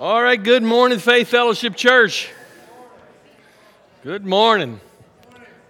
All 0.00 0.20
right, 0.20 0.42
good 0.42 0.64
morning, 0.64 0.98
Faith 0.98 1.28
Fellowship 1.28 1.76
Church. 1.76 2.28
Good 4.02 4.26
morning. 4.26 4.80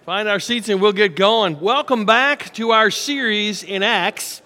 Find 0.03 0.27
our 0.27 0.39
seats 0.39 0.67
and 0.67 0.81
we'll 0.81 0.93
get 0.93 1.15
going. 1.15 1.59
Welcome 1.59 2.07
back 2.07 2.51
to 2.55 2.71
our 2.71 2.89
series 2.89 3.61
in 3.61 3.83
Acts 3.83 4.41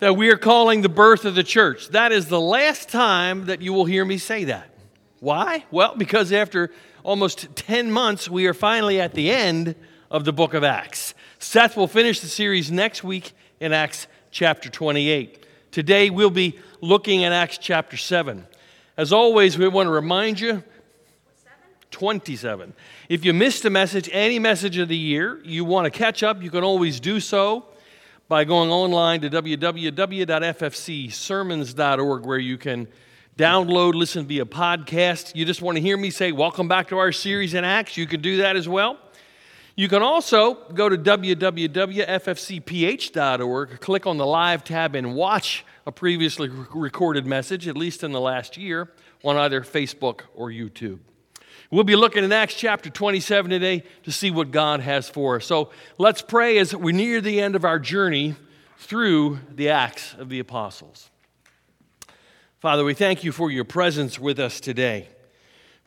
that 0.00 0.16
we 0.16 0.30
are 0.30 0.36
calling 0.36 0.82
the 0.82 0.88
birth 0.88 1.24
of 1.24 1.36
the 1.36 1.44
church. 1.44 1.90
That 1.90 2.10
is 2.10 2.26
the 2.26 2.40
last 2.40 2.88
time 2.88 3.46
that 3.46 3.62
you 3.62 3.72
will 3.72 3.84
hear 3.84 4.04
me 4.04 4.18
say 4.18 4.42
that. 4.44 4.68
Why? 5.20 5.64
Well, 5.70 5.94
because 5.96 6.32
after 6.32 6.72
almost 7.04 7.54
10 7.54 7.92
months, 7.92 8.28
we 8.28 8.48
are 8.48 8.54
finally 8.54 9.00
at 9.00 9.14
the 9.14 9.30
end 9.30 9.76
of 10.10 10.24
the 10.24 10.32
book 10.32 10.54
of 10.54 10.64
Acts. 10.64 11.14
Seth 11.38 11.76
will 11.76 11.86
finish 11.86 12.18
the 12.18 12.26
series 12.26 12.72
next 12.72 13.04
week 13.04 13.32
in 13.60 13.72
Acts 13.72 14.08
chapter 14.32 14.68
28. 14.68 15.46
Today, 15.70 16.10
we'll 16.10 16.30
be 16.30 16.58
looking 16.80 17.22
at 17.22 17.30
Acts 17.30 17.58
chapter 17.58 17.96
7. 17.96 18.44
As 18.98 19.12
always, 19.12 19.58
we 19.58 19.68
want 19.68 19.88
to 19.88 19.90
remind 19.90 20.40
you 20.40 20.64
27. 21.90 22.72
If 23.10 23.26
you 23.26 23.34
missed 23.34 23.66
a 23.66 23.70
message, 23.70 24.08
any 24.10 24.38
message 24.38 24.78
of 24.78 24.88
the 24.88 24.96
year, 24.96 25.38
you 25.44 25.66
want 25.66 25.84
to 25.84 25.90
catch 25.90 26.22
up, 26.22 26.42
you 26.42 26.50
can 26.50 26.64
always 26.64 26.98
do 26.98 27.20
so 27.20 27.66
by 28.26 28.44
going 28.44 28.70
online 28.70 29.20
to 29.20 29.28
www.ffcsermons.org 29.28 32.24
where 32.24 32.38
you 32.38 32.56
can 32.56 32.88
download, 33.36 33.92
listen 33.92 34.26
via 34.26 34.46
podcast. 34.46 35.34
You 35.34 35.44
just 35.44 35.60
want 35.60 35.76
to 35.76 35.82
hear 35.82 35.98
me 35.98 36.08
say, 36.08 36.32
Welcome 36.32 36.66
back 36.66 36.88
to 36.88 36.96
our 36.96 37.12
series 37.12 37.52
in 37.52 37.64
Acts, 37.64 37.98
you 37.98 38.06
can 38.06 38.22
do 38.22 38.38
that 38.38 38.56
as 38.56 38.66
well. 38.66 38.98
You 39.78 39.90
can 39.90 40.02
also 40.02 40.54
go 40.72 40.88
to 40.88 40.96
www.ffcph.org, 40.96 43.80
click 43.80 44.06
on 44.06 44.16
the 44.16 44.24
live 44.24 44.64
tab, 44.64 44.94
and 44.94 45.14
watch 45.14 45.66
a 45.84 45.92
previously 45.92 46.48
recorded 46.48 47.26
message, 47.26 47.68
at 47.68 47.76
least 47.76 48.02
in 48.02 48.12
the 48.12 48.20
last 48.20 48.56
year, 48.56 48.90
on 49.22 49.36
either 49.36 49.60
Facebook 49.60 50.22
or 50.34 50.48
YouTube. 50.48 51.00
We'll 51.70 51.84
be 51.84 51.94
looking 51.94 52.24
at 52.24 52.32
Acts 52.32 52.54
chapter 52.54 52.88
27 52.88 53.50
today 53.50 53.84
to 54.04 54.12
see 54.12 54.30
what 54.30 54.50
God 54.50 54.80
has 54.80 55.10
for 55.10 55.36
us. 55.36 55.44
So 55.44 55.68
let's 55.98 56.22
pray 56.22 56.56
as 56.56 56.74
we 56.74 56.92
near 56.92 57.20
the 57.20 57.42
end 57.42 57.54
of 57.54 57.66
our 57.66 57.78
journey 57.78 58.34
through 58.78 59.40
the 59.54 59.68
Acts 59.68 60.14
of 60.14 60.30
the 60.30 60.38
Apostles. 60.38 61.10
Father, 62.60 62.82
we 62.82 62.94
thank 62.94 63.24
you 63.24 63.32
for 63.32 63.50
your 63.50 63.64
presence 63.64 64.18
with 64.18 64.40
us 64.40 64.58
today. 64.58 65.10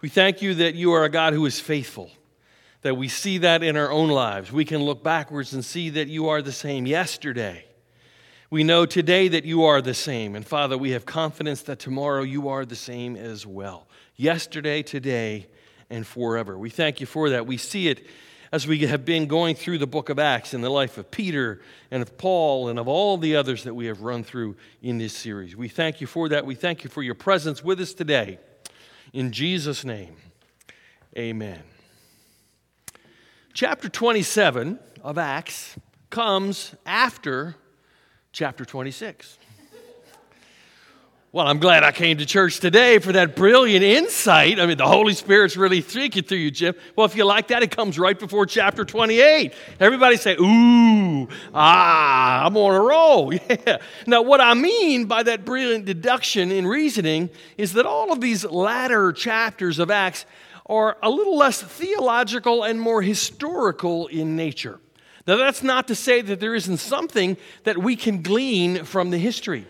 We 0.02 0.10
thank 0.10 0.44
you 0.44 0.54
that 0.56 0.76
you 0.76 0.94
are 0.94 1.06
a 1.06 1.10
God 1.10 1.34
who 1.34 1.48
is 1.48 1.60
faithful 1.60 2.12
that 2.82 2.96
we 2.96 3.08
see 3.08 3.40
that 3.40 3.64
in 3.64 3.76
our 3.76 3.92
own 3.92 4.10
lives. 4.10 4.52
We 4.52 4.66
can 4.66 4.84
look 4.84 5.04
backwards 5.04 5.54
and 5.54 5.64
see 5.64 5.90
that 5.92 6.08
you 6.08 6.30
are 6.30 6.42
the 6.42 6.52
same 6.52 6.86
yesterday. 6.86 7.66
We 8.50 8.64
know 8.64 8.86
today 8.86 9.28
that 9.28 9.46
you 9.46 9.66
are 9.66 9.82
the 9.82 9.94
same. 9.94 10.36
And 10.36 10.46
Father, 10.46 10.78
we 10.78 10.92
have 10.92 11.06
confidence 11.06 11.62
that 11.64 11.80
tomorrow 11.80 12.24
you 12.24 12.50
are 12.50 12.66
the 12.66 12.76
same 12.76 13.16
as 13.16 13.46
well. 13.46 13.88
Yesterday, 14.16 14.82
today, 14.82 15.48
and 15.90 16.06
forever. 16.06 16.58
We 16.58 16.70
thank 16.70 17.00
you 17.00 17.06
for 17.06 17.30
that. 17.32 17.46
We 17.46 17.58
see 17.58 17.90
it 17.90 18.06
as 18.52 18.66
we 18.66 18.80
have 18.80 19.06
been 19.06 19.28
going 19.28 19.56
through 19.56 19.78
the 19.78 19.88
book 19.88 20.10
of 20.10 20.18
Acts 20.18 20.54
in 20.54 20.62
the 20.62 20.70
life 20.70 20.98
of 20.98 21.12
Peter 21.12 21.62
and 21.92 22.02
of 22.02 22.18
Paul 22.18 22.70
and 22.70 22.80
of 22.80 22.88
all 22.88 23.18
the 23.18 23.36
others 23.36 23.64
that 23.66 23.76
we 23.76 23.86
have 23.86 24.02
run 24.02 24.24
through 24.24 24.56
in 24.82 24.98
this 24.98 25.14
series. 25.14 25.56
We 25.56 25.68
thank 25.68 26.02
you 26.02 26.08
for 26.08 26.30
that. 26.30 26.46
We 26.46 26.56
thank 26.56 26.84
you 26.84 26.90
for 26.90 27.04
your 27.04 27.16
presence 27.16 27.64
with 27.64 27.80
us 27.80 27.94
today. 27.94 28.40
In 29.14 29.32
Jesus' 29.32 29.86
name, 29.86 30.16
amen. 31.16 31.62
Chapter 33.54 33.90
27 33.90 34.80
of 35.04 35.18
Acts 35.18 35.76
comes 36.10 36.76
after 36.86 37.56
chapter 38.32 38.64
26. 38.64 39.38
Well, 41.32 41.46
I'm 41.46 41.60
glad 41.60 41.84
I 41.84 41.92
came 41.92 42.18
to 42.18 42.26
church 42.26 42.60
today 42.60 42.98
for 42.98 43.12
that 43.12 43.36
brilliant 43.36 43.84
insight. 43.84 44.60
I 44.60 44.66
mean, 44.66 44.78
the 44.78 44.88
Holy 44.88 45.14
Spirit's 45.14 45.56
really 45.56 45.82
speaking 45.82 46.24
through 46.24 46.40
you, 46.40 46.50
Jim. 46.50 46.74
Well, 46.96 47.06
if 47.06 47.16
you 47.16 47.24
like 47.24 47.50
that, 47.50 47.62
it 47.62 47.70
comes 47.70 48.00
right 48.00 48.18
before 48.18 48.48
chapter 48.48 48.84
28. 48.84 49.54
Everybody 49.80 50.18
say, 50.18 50.36
ooh, 50.38 51.28
ah, 51.54 52.46
I'm 52.46 52.58
on 52.58 52.74
a 52.74 52.82
roll. 52.82 53.34
Yeah. 53.50 53.78
Now, 54.08 54.22
what 54.22 54.42
I 54.42 54.54
mean 54.56 55.06
by 55.06 55.22
that 55.24 55.46
brilliant 55.46 55.86
deduction 55.86 56.52
in 56.52 56.66
reasoning 56.66 57.30
is 57.58 57.74
that 57.74 57.86
all 57.86 58.12
of 58.12 58.22
these 58.22 58.44
latter 58.46 59.12
chapters 59.12 59.80
of 59.80 59.92
Acts 59.92 60.26
are 60.70 60.98
a 61.02 61.10
little 61.10 61.36
less 61.36 61.62
theological 61.62 62.64
and 62.64 62.80
more 62.80 63.02
historical 63.02 64.08
in 64.08 64.36
nature. 64.36 64.80
Now, 65.28 65.36
that's 65.36 65.64
not 65.64 65.88
to 65.88 65.96
say 65.96 66.22
that 66.22 66.40
there 66.40 66.56
isn't 66.56 66.78
something 66.78 67.38
that 67.64 67.78
we 67.78 67.96
can 67.96 68.22
glean 68.22 68.86
from 68.86 69.10
the 69.10 69.18
history. 69.18 69.68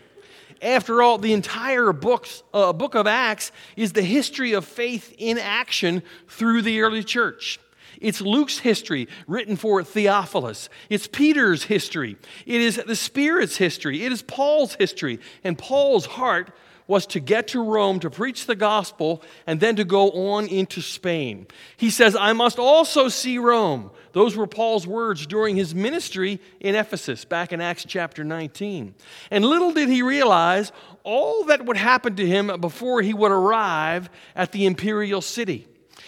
After 0.61 1.01
all, 1.01 1.17
the 1.17 1.33
entire 1.33 1.93
books, 1.93 2.43
uh, 2.53 2.73
book 2.73 2.95
of 2.95 3.07
Acts 3.07 3.51
is 3.77 3.93
the 3.93 4.01
history 4.01 4.53
of 4.53 4.65
faith 4.65 5.15
in 5.17 5.37
action 5.37 6.03
through 6.27 6.61
the 6.61 6.81
early 6.81 7.03
church. 7.03 7.59
It's 8.01 8.21
Luke's 8.21 8.59
history 8.59 9.07
written 9.27 9.55
for 9.55 9.83
Theophilus. 9.83 10.69
It's 10.89 11.07
Peter's 11.07 11.63
history. 11.63 12.17
It 12.45 12.61
is 12.61 12.77
the 12.77 12.95
Spirit's 12.95 13.57
history. 13.57 14.03
It 14.03 14.11
is 14.11 14.21
Paul's 14.21 14.75
history. 14.75 15.19
And 15.43 15.57
Paul's 15.57 16.05
heart 16.05 16.51
was 16.89 17.05
to 17.05 17.19
get 17.19 17.47
to 17.49 17.63
Rome 17.63 17.99
to 17.99 18.09
preach 18.09 18.47
the 18.47 18.55
gospel 18.55 19.21
and 19.45 19.59
then 19.59 19.75
to 19.75 19.83
go 19.83 20.09
on 20.09 20.47
into 20.47 20.81
Spain. 20.81 21.45
He 21.77 21.91
says, 21.91 22.15
I 22.15 22.33
must 22.33 22.57
also 22.57 23.09
see 23.09 23.37
Rome. 23.37 23.91
Those 24.13 24.35
were 24.35 24.47
Paul's 24.47 24.87
words 24.87 25.27
during 25.27 25.55
his 25.55 25.75
ministry 25.75 26.41
in 26.59 26.73
Ephesus 26.73 27.25
back 27.25 27.53
in 27.53 27.61
Acts 27.61 27.85
chapter 27.87 28.23
19. 28.23 28.95
And 29.29 29.45
little 29.45 29.71
did 29.71 29.87
he 29.87 30.01
realize 30.01 30.71
all 31.03 31.43
that 31.43 31.63
would 31.63 31.77
happen 31.77 32.15
to 32.15 32.25
him 32.25 32.59
before 32.59 33.03
he 33.03 33.13
would 33.13 33.31
arrive 33.31 34.09
at 34.35 34.51
the 34.51 34.65
imperial 34.65 35.21
city 35.21 35.67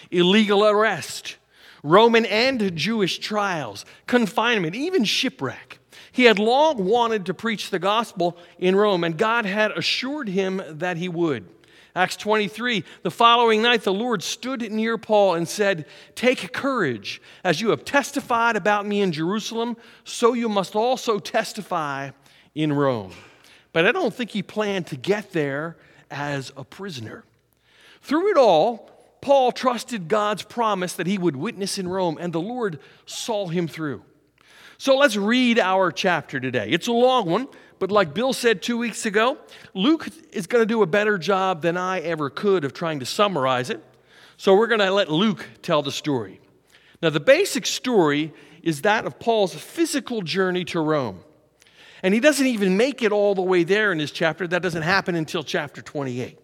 illegal 0.09 0.65
arrest, 0.65 1.37
Roman 1.83 2.25
and 2.25 2.75
Jewish 2.75 3.19
trials, 3.19 3.85
confinement, 4.07 4.75
even 4.75 5.03
shipwreck. 5.03 5.77
He 6.11 6.25
had 6.25 6.39
long 6.39 6.85
wanted 6.85 7.25
to 7.27 7.33
preach 7.33 7.69
the 7.69 7.79
gospel 7.79 8.37
in 8.59 8.75
Rome, 8.75 9.03
and 9.03 9.17
God 9.17 9.45
had 9.45 9.71
assured 9.71 10.27
him 10.27 10.61
that 10.67 10.97
he 10.97 11.07
would. 11.07 11.47
Acts 11.95 12.15
23, 12.17 12.85
the 13.03 13.11
following 13.11 13.61
night, 13.61 13.83
the 13.83 13.93
Lord 13.93 14.23
stood 14.23 14.61
near 14.71 14.97
Paul 14.97 15.35
and 15.35 15.47
said, 15.47 15.85
Take 16.15 16.53
courage. 16.53 17.21
As 17.43 17.59
you 17.59 17.69
have 17.69 17.83
testified 17.83 18.55
about 18.55 18.85
me 18.85 19.01
in 19.01 19.11
Jerusalem, 19.11 19.75
so 20.05 20.33
you 20.33 20.47
must 20.47 20.75
also 20.75 21.19
testify 21.19 22.11
in 22.55 22.71
Rome. 22.71 23.11
But 23.73 23.85
I 23.85 23.91
don't 23.91 24.13
think 24.13 24.31
he 24.31 24.43
planned 24.43 24.87
to 24.87 24.95
get 24.95 25.33
there 25.33 25.77
as 26.09 26.51
a 26.55 26.63
prisoner. 26.63 27.25
Through 28.01 28.31
it 28.31 28.37
all, 28.37 28.89
Paul 29.21 29.51
trusted 29.51 30.07
God's 30.07 30.43
promise 30.43 30.93
that 30.93 31.07
he 31.07 31.17
would 31.17 31.35
witness 31.35 31.77
in 31.77 31.87
Rome, 31.87 32.17
and 32.19 32.33
the 32.33 32.41
Lord 32.41 32.79
saw 33.05 33.47
him 33.47 33.67
through. 33.67 34.03
So 34.81 34.97
let's 34.97 35.15
read 35.15 35.59
our 35.59 35.91
chapter 35.91 36.39
today. 36.39 36.67
It's 36.71 36.87
a 36.87 36.91
long 36.91 37.29
one, 37.29 37.47
but 37.77 37.91
like 37.91 38.15
Bill 38.15 38.33
said 38.33 38.63
two 38.63 38.79
weeks 38.79 39.05
ago, 39.05 39.37
Luke 39.75 40.07
is 40.31 40.47
going 40.47 40.63
to 40.63 40.65
do 40.65 40.81
a 40.81 40.87
better 40.87 41.19
job 41.19 41.61
than 41.61 41.77
I 41.77 41.99
ever 41.99 42.31
could 42.31 42.65
of 42.65 42.73
trying 42.73 42.99
to 43.01 43.05
summarize 43.05 43.69
it. 43.69 43.79
So 44.37 44.55
we're 44.55 44.65
going 44.65 44.79
to 44.79 44.89
let 44.89 45.11
Luke 45.11 45.47
tell 45.61 45.83
the 45.83 45.91
story. 45.91 46.41
Now, 46.99 47.11
the 47.11 47.19
basic 47.19 47.67
story 47.67 48.33
is 48.63 48.81
that 48.81 49.05
of 49.05 49.19
Paul's 49.19 49.53
physical 49.53 50.23
journey 50.23 50.65
to 50.65 50.79
Rome. 50.79 51.19
And 52.01 52.15
he 52.15 52.19
doesn't 52.19 52.47
even 52.47 52.75
make 52.75 53.03
it 53.03 53.11
all 53.11 53.35
the 53.35 53.43
way 53.43 53.63
there 53.63 53.91
in 53.91 53.99
his 53.99 54.09
chapter. 54.09 54.47
That 54.47 54.63
doesn't 54.63 54.81
happen 54.81 55.13
until 55.13 55.43
chapter 55.43 55.83
28. 55.83 56.39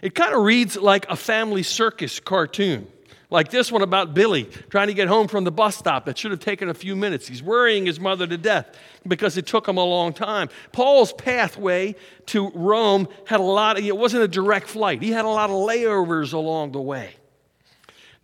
It 0.00 0.14
kind 0.14 0.34
of 0.34 0.44
reads 0.44 0.78
like 0.78 1.06
a 1.10 1.16
family 1.16 1.62
circus 1.62 2.20
cartoon. 2.20 2.86
Like 3.30 3.50
this 3.50 3.70
one 3.70 3.82
about 3.82 4.12
Billy 4.12 4.44
trying 4.70 4.88
to 4.88 4.94
get 4.94 5.06
home 5.06 5.28
from 5.28 5.44
the 5.44 5.52
bus 5.52 5.76
stop 5.76 6.04
that 6.06 6.18
should 6.18 6.32
have 6.32 6.40
taken 6.40 6.68
a 6.68 6.74
few 6.74 6.96
minutes. 6.96 7.28
He's 7.28 7.42
worrying 7.42 7.86
his 7.86 8.00
mother 8.00 8.26
to 8.26 8.36
death 8.36 8.76
because 9.06 9.36
it 9.36 9.46
took 9.46 9.68
him 9.68 9.76
a 9.76 9.84
long 9.84 10.12
time. 10.12 10.48
Paul's 10.72 11.12
pathway 11.12 11.94
to 12.26 12.50
Rome 12.50 13.08
had 13.26 13.38
a 13.38 13.44
lot 13.44 13.78
of, 13.78 13.84
it 13.84 13.96
wasn't 13.96 14.24
a 14.24 14.28
direct 14.28 14.66
flight. 14.68 15.00
He 15.00 15.12
had 15.12 15.24
a 15.24 15.28
lot 15.28 15.48
of 15.48 15.56
layovers 15.56 16.32
along 16.32 16.72
the 16.72 16.80
way. 16.80 17.14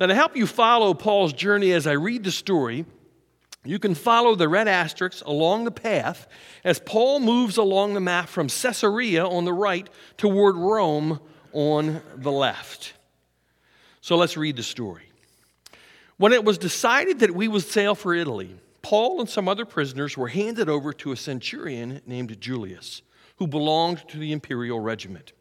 Now, 0.00 0.06
to 0.06 0.14
help 0.14 0.36
you 0.36 0.46
follow 0.46 0.92
Paul's 0.92 1.32
journey 1.32 1.72
as 1.72 1.86
I 1.86 1.92
read 1.92 2.24
the 2.24 2.32
story, 2.32 2.84
you 3.64 3.78
can 3.78 3.94
follow 3.94 4.34
the 4.34 4.48
red 4.48 4.68
asterisks 4.68 5.22
along 5.22 5.64
the 5.64 5.70
path 5.70 6.26
as 6.64 6.80
Paul 6.80 7.20
moves 7.20 7.56
along 7.56 7.94
the 7.94 8.00
map 8.00 8.28
from 8.28 8.48
Caesarea 8.48 9.26
on 9.26 9.44
the 9.44 9.52
right 9.52 9.88
toward 10.18 10.56
Rome 10.56 11.20
on 11.52 12.02
the 12.16 12.32
left. 12.32 12.92
So 14.06 14.16
let's 14.16 14.36
read 14.36 14.54
the 14.54 14.62
story. 14.62 15.02
When 16.16 16.32
it 16.32 16.44
was 16.44 16.58
decided 16.58 17.18
that 17.18 17.34
we 17.34 17.48
would 17.48 17.64
sail 17.64 17.96
for 17.96 18.14
Italy, 18.14 18.54
Paul 18.80 19.18
and 19.18 19.28
some 19.28 19.48
other 19.48 19.64
prisoners 19.64 20.16
were 20.16 20.28
handed 20.28 20.68
over 20.68 20.92
to 20.92 21.10
a 21.10 21.16
centurion 21.16 22.00
named 22.06 22.40
Julius, 22.40 23.02
who 23.38 23.48
belonged 23.48 24.06
to 24.10 24.18
the 24.18 24.30
imperial 24.30 24.78
regiment. 24.78 25.32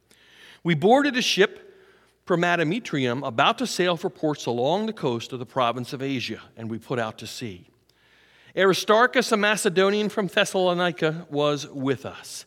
We 0.64 0.74
boarded 0.74 1.16
a 1.16 1.22
ship 1.22 1.80
from 2.26 2.42
Adramyttium 2.42 3.24
about 3.24 3.60
to 3.60 3.68
sail 3.68 3.98
for 3.98 4.10
ports 4.10 4.48
along 4.48 4.88
the 4.88 4.94
coast 4.94 5.32
of 5.32 5.38
the 5.38 5.46
province 5.46 5.94
of 5.94 6.02
Asia, 6.02 6.42
and 6.58 6.68
we 6.68 6.80
put 6.80 6.98
out 6.98 7.20
to 7.20 7.28
sea. 7.28 7.68
Aristarchus, 8.58 9.32
a 9.32 9.38
Macedonian 9.38 10.10
from 10.10 10.26
Thessalonica, 10.26 11.28
was 11.30 11.68
with 11.70 12.04
us. 12.04 12.46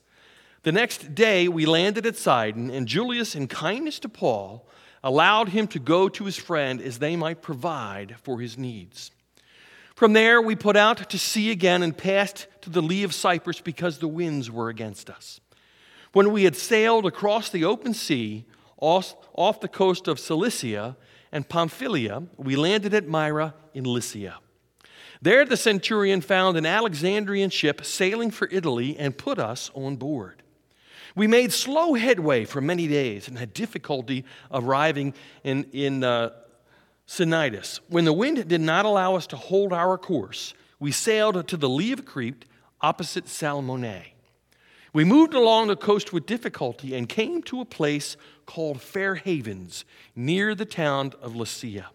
The 0.64 0.72
next 0.72 1.14
day, 1.14 1.46
we 1.46 1.64
landed 1.64 2.06
at 2.06 2.16
Sidon, 2.16 2.70
and 2.70 2.88
Julius, 2.88 3.36
in 3.36 3.46
kindness 3.46 4.00
to 4.00 4.08
Paul, 4.08 4.66
allowed 5.02 5.50
him 5.50 5.66
to 5.68 5.78
go 5.78 6.08
to 6.08 6.24
his 6.24 6.36
friend 6.36 6.80
as 6.80 6.98
they 6.98 7.16
might 7.16 7.42
provide 7.42 8.16
for 8.22 8.40
his 8.40 8.58
needs. 8.58 9.10
From 9.94 10.12
there, 10.12 10.40
we 10.40 10.54
put 10.54 10.76
out 10.76 11.10
to 11.10 11.18
sea 11.18 11.50
again 11.50 11.82
and 11.82 11.96
passed 11.96 12.46
to 12.60 12.70
the 12.70 12.82
lee 12.82 13.02
of 13.02 13.12
Cyprus 13.12 13.60
because 13.60 13.98
the 13.98 14.08
winds 14.08 14.50
were 14.50 14.68
against 14.68 15.10
us. 15.10 15.40
When 16.12 16.32
we 16.32 16.44
had 16.44 16.56
sailed 16.56 17.04
across 17.04 17.50
the 17.50 17.64
open 17.64 17.94
sea 17.94 18.44
off, 18.80 19.60
the 19.60 19.68
coast 19.68 20.06
of 20.06 20.20
Cilicia 20.20 20.96
and 21.32 21.48
Pamphylia, 21.48 22.22
we 22.36 22.54
landed 22.54 22.94
at 22.94 23.08
Myra 23.08 23.54
in 23.74 23.84
Lycia. 23.84 24.38
There, 25.20 25.44
the 25.44 25.56
centurion 25.56 26.20
found 26.20 26.56
an 26.56 26.64
Alexandrian 26.64 27.50
ship 27.50 27.84
sailing 27.84 28.30
for 28.30 28.48
Italy 28.52 28.96
and 28.96 29.18
put 29.18 29.38
us 29.38 29.70
on 29.74 29.96
board. 29.96 30.44
We 31.18 31.26
made 31.26 31.52
slow 31.52 31.94
headway 31.94 32.44
for 32.44 32.60
many 32.60 32.86
days 32.86 33.26
and 33.26 33.36
had 33.36 33.52
difficulty 33.52 34.24
arriving 34.52 35.14
in, 35.42 35.64
in 35.72 36.04
uh, 36.04 36.30
Cnidus. 37.08 37.80
When 37.88 38.04
the 38.04 38.12
wind 38.12 38.46
did 38.46 38.60
not 38.60 38.84
allow 38.84 39.16
us 39.16 39.26
to 39.28 39.36
hold 39.36 39.72
our 39.72 39.98
course, 39.98 40.54
we 40.78 40.92
sailed 40.92 41.48
to 41.48 41.56
the 41.56 41.68
lee 41.68 41.90
of 41.90 42.04
Crete 42.04 42.44
opposite 42.80 43.24
Salmone. 43.26 44.04
We 44.92 45.02
moved 45.02 45.34
along 45.34 45.66
the 45.66 45.74
coast 45.74 46.12
with 46.12 46.24
difficulty 46.24 46.94
and 46.94 47.08
came 47.08 47.42
to 47.42 47.60
a 47.60 47.64
place 47.64 48.16
called 48.46 48.80
Fair 48.80 49.16
Havens 49.16 49.84
near 50.14 50.54
the 50.54 50.64
town 50.64 51.14
of 51.20 51.32
Lasea. 51.32 51.86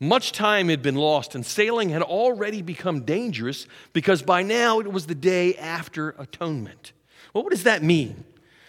Much 0.00 0.32
time 0.32 0.70
had 0.70 0.80
been 0.80 0.96
lost, 0.96 1.34
and 1.34 1.44
sailing 1.44 1.90
had 1.90 2.00
already 2.00 2.62
become 2.62 3.02
dangerous 3.02 3.66
because 3.92 4.22
by 4.22 4.42
now 4.42 4.80
it 4.80 4.90
was 4.90 5.06
the 5.06 5.14
day 5.14 5.54
after 5.56 6.14
atonement. 6.18 6.92
Well, 7.32 7.44
what 7.44 7.50
does 7.50 7.64
that 7.64 7.82
mean? 7.82 8.24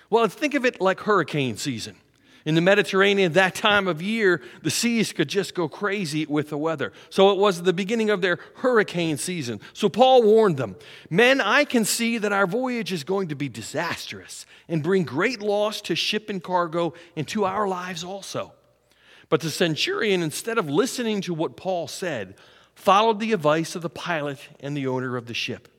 Well, 0.10 0.28
think 0.28 0.54
of 0.54 0.66
it 0.66 0.80
like 0.80 1.02
hurricane 1.02 1.58
season. 1.58 1.96
In 2.46 2.56
the 2.56 2.62
Mediterranean, 2.62 3.34
that 3.34 3.56
time 3.56 3.88
of 3.88 4.02
year, 4.02 4.42
the 4.64 4.70
seas 4.70 5.14
could 5.14 5.30
just 5.30 5.56
go 5.56 5.70
crazy 5.70 6.26
with 6.26 6.50
the 6.50 6.58
weather. 6.58 6.92
So 7.10 7.32
it 7.32 7.38
was 7.38 7.64
the 7.64 7.72
beginning 7.72 8.10
of 8.10 8.22
their 8.22 8.38
hurricane 8.56 9.18
season. 9.18 9.62
So 9.72 9.88
Paul 9.88 10.24
warned 10.24 10.58
them 10.58 10.76
Men, 11.10 11.40
I 11.40 11.64
can 11.64 11.86
see 11.86 12.18
that 12.18 12.34
our 12.34 12.46
voyage 12.46 12.92
is 12.92 13.06
going 13.06 13.30
to 13.30 13.36
be 13.36 13.48
disastrous 13.48 14.46
and 14.68 14.84
bring 14.84 15.04
great 15.04 15.42
loss 15.42 15.80
to 15.82 15.96
ship 15.96 16.30
and 16.30 16.44
cargo 16.44 16.94
and 17.16 17.28
to 17.30 17.46
our 17.46 17.68
lives 17.68 18.04
also. 18.04 18.52
But 19.30 19.40
the 19.40 19.50
centurion, 19.50 20.22
instead 20.22 20.58
of 20.58 20.70
listening 20.70 21.22
to 21.22 21.34
what 21.34 21.56
Paul 21.56 21.88
said, 21.88 22.36
followed 22.76 23.22
the 23.22 23.32
advice 23.32 23.76
of 23.76 23.82
the 23.82 23.90
pilot 23.90 24.40
and 24.60 24.76
the 24.76 24.88
owner 24.88 25.16
of 25.16 25.28
the 25.28 25.34
ship. 25.34 25.70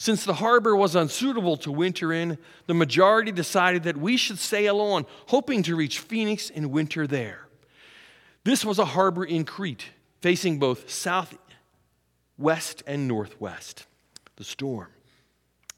Since 0.00 0.24
the 0.24 0.34
harbor 0.34 0.76
was 0.76 0.94
unsuitable 0.94 1.56
to 1.58 1.72
winter 1.72 2.12
in, 2.12 2.38
the 2.68 2.74
majority 2.74 3.32
decided 3.32 3.82
that 3.82 3.96
we 3.96 4.16
should 4.16 4.38
sail 4.38 4.80
on, 4.80 5.04
hoping 5.26 5.64
to 5.64 5.74
reach 5.74 5.98
Phoenix 5.98 6.50
and 6.50 6.70
winter 6.70 7.08
there. 7.08 7.48
This 8.44 8.64
was 8.64 8.78
a 8.78 8.84
harbor 8.84 9.24
in 9.24 9.44
Crete, 9.44 9.86
facing 10.20 10.60
both 10.60 10.88
southwest 10.88 12.84
and 12.86 13.08
northwest. 13.08 13.86
The 14.36 14.44
storm. 14.44 14.86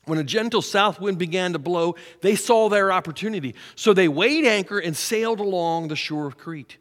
When 0.04 0.18
a 0.18 0.24
gentle 0.24 0.60
south 0.60 1.00
wind 1.00 1.16
began 1.18 1.54
to 1.54 1.58
blow, 1.58 1.96
they 2.20 2.36
saw 2.36 2.68
their 2.68 2.92
opportunity. 2.92 3.54
So 3.74 3.94
they 3.94 4.06
weighed 4.06 4.44
anchor 4.44 4.78
and 4.78 4.94
sailed 4.94 5.40
along 5.40 5.88
the 5.88 5.96
shore 5.96 6.26
of 6.26 6.36
Crete. 6.36 6.76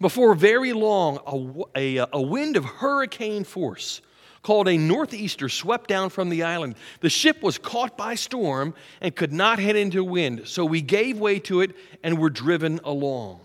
Before 0.00 0.36
very 0.36 0.72
long, 0.72 1.66
a, 1.74 1.98
a, 1.98 2.08
a, 2.12 2.22
wind 2.22 2.56
of 2.56 2.64
hurricane 2.64 3.42
force 3.42 4.00
called 4.48 4.66
a 4.66 4.78
northeaster 4.78 5.46
swept 5.46 5.90
down 5.90 6.08
from 6.08 6.30
the 6.30 6.42
island. 6.42 6.74
The 7.00 7.10
ship 7.10 7.42
was 7.42 7.58
caught 7.58 7.98
by 7.98 8.14
storm 8.14 8.72
and 9.02 9.14
could 9.14 9.30
not 9.30 9.58
head 9.58 9.76
into 9.76 10.02
wind, 10.02 10.48
so 10.48 10.64
we 10.64 10.80
gave 10.80 11.18
way 11.18 11.38
to 11.40 11.60
it 11.60 11.76
and 12.02 12.18
were 12.18 12.30
driven 12.30 12.80
along. 12.82 13.40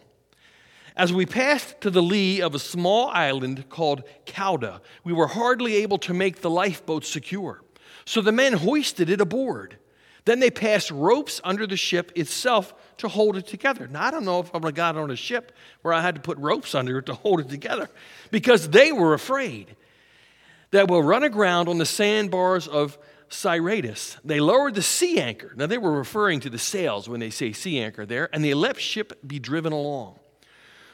As 0.95 1.11
we 1.11 1.25
passed 1.25 1.81
to 1.81 1.89
the 1.89 2.01
lee 2.01 2.41
of 2.41 2.55
a 2.55 2.59
small 2.59 3.09
island 3.09 3.67
called 3.67 4.03
Cauda, 4.25 4.79
we 5.03 5.11
were 5.11 5.27
hardly 5.27 5.75
able 5.75 5.97
to 5.97 6.13
make 6.13 6.39
the 6.39 6.49
lifeboat 6.49 7.03
secure. 7.03 7.61
So 8.05 8.21
the 8.21 8.31
men 8.31 8.53
hoisted 8.53 9.09
it 9.09 9.19
aboard. 9.19 9.75
Then 10.23 10.39
they 10.39 10.51
passed 10.51 10.89
ropes 10.89 11.41
under 11.43 11.67
the 11.67 11.75
ship 11.75 12.13
itself 12.15 12.73
to 12.99 13.09
hold 13.09 13.35
it 13.35 13.45
together. 13.45 13.89
Now, 13.89 14.05
I 14.05 14.11
don't 14.11 14.23
know 14.23 14.39
if 14.39 14.55
I 14.55 14.57
would 14.57 14.67
have 14.67 14.75
got 14.75 14.95
on 14.95 15.11
a 15.11 15.17
ship 15.17 15.51
where 15.81 15.93
I 15.93 15.99
had 15.99 16.15
to 16.15 16.21
put 16.21 16.37
ropes 16.37 16.73
under 16.73 16.99
it 16.99 17.07
to 17.07 17.13
hold 17.13 17.41
it 17.41 17.49
together 17.49 17.89
because 18.31 18.69
they 18.69 18.93
were 18.93 19.13
afraid 19.13 19.75
that 20.73 20.89
we'll 20.89 21.03
run 21.03 21.21
aground 21.23 21.69
on 21.69 21.77
the 21.77 21.85
sandbars 21.85 22.67
of 22.67 22.97
Syrtis. 23.29 24.17
They 24.25 24.39
lowered 24.39 24.73
the 24.73 24.81
sea 24.81 25.19
anchor. 25.19 25.53
Now, 25.55 25.67
they 25.67 25.77
were 25.77 25.91
referring 25.91 26.39
to 26.41 26.49
the 26.49 26.57
sails 26.57 27.07
when 27.07 27.19
they 27.19 27.29
say 27.29 27.53
sea 27.53 27.79
anchor 27.79 28.07
there, 28.07 28.27
and 28.33 28.43
they 28.43 28.55
let 28.55 28.79
ship 28.79 29.13
be 29.25 29.37
driven 29.37 29.71
along. 29.71 30.17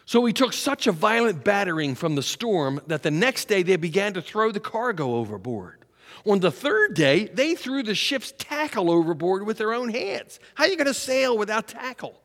So 0.06 0.20
we 0.20 0.34
took 0.34 0.52
such 0.52 0.86
a 0.86 0.92
violent 0.92 1.46
battering 1.46 1.96
from 1.96 2.16
the 2.16 2.24
storm 2.24 2.81
that 2.88 3.04
the 3.04 3.12
next 3.12 3.48
day 3.48 3.64
they 3.64 3.78
began 3.78 4.14
to 4.16 4.22
throw 4.22 4.52
the 4.52 4.60
cargo 4.60 5.16
overboard. 5.16 5.86
On 6.25 6.42
the 6.42 6.52
third 6.52 6.94
day, 6.94 7.28
they 7.28 7.56
threw 7.56 7.82
the 7.82 7.96
ship's 7.96 8.34
tackle 8.38 8.92
overboard 8.92 9.46
with 9.46 9.58
their 9.58 9.74
own 9.74 9.90
hands. 9.90 10.42
How 10.56 10.66
are 10.66 10.68
you 10.68 10.75
going 10.75 10.88
to 10.88 10.94
sail 10.94 11.38
without 11.38 11.68
tackle? 11.70 12.20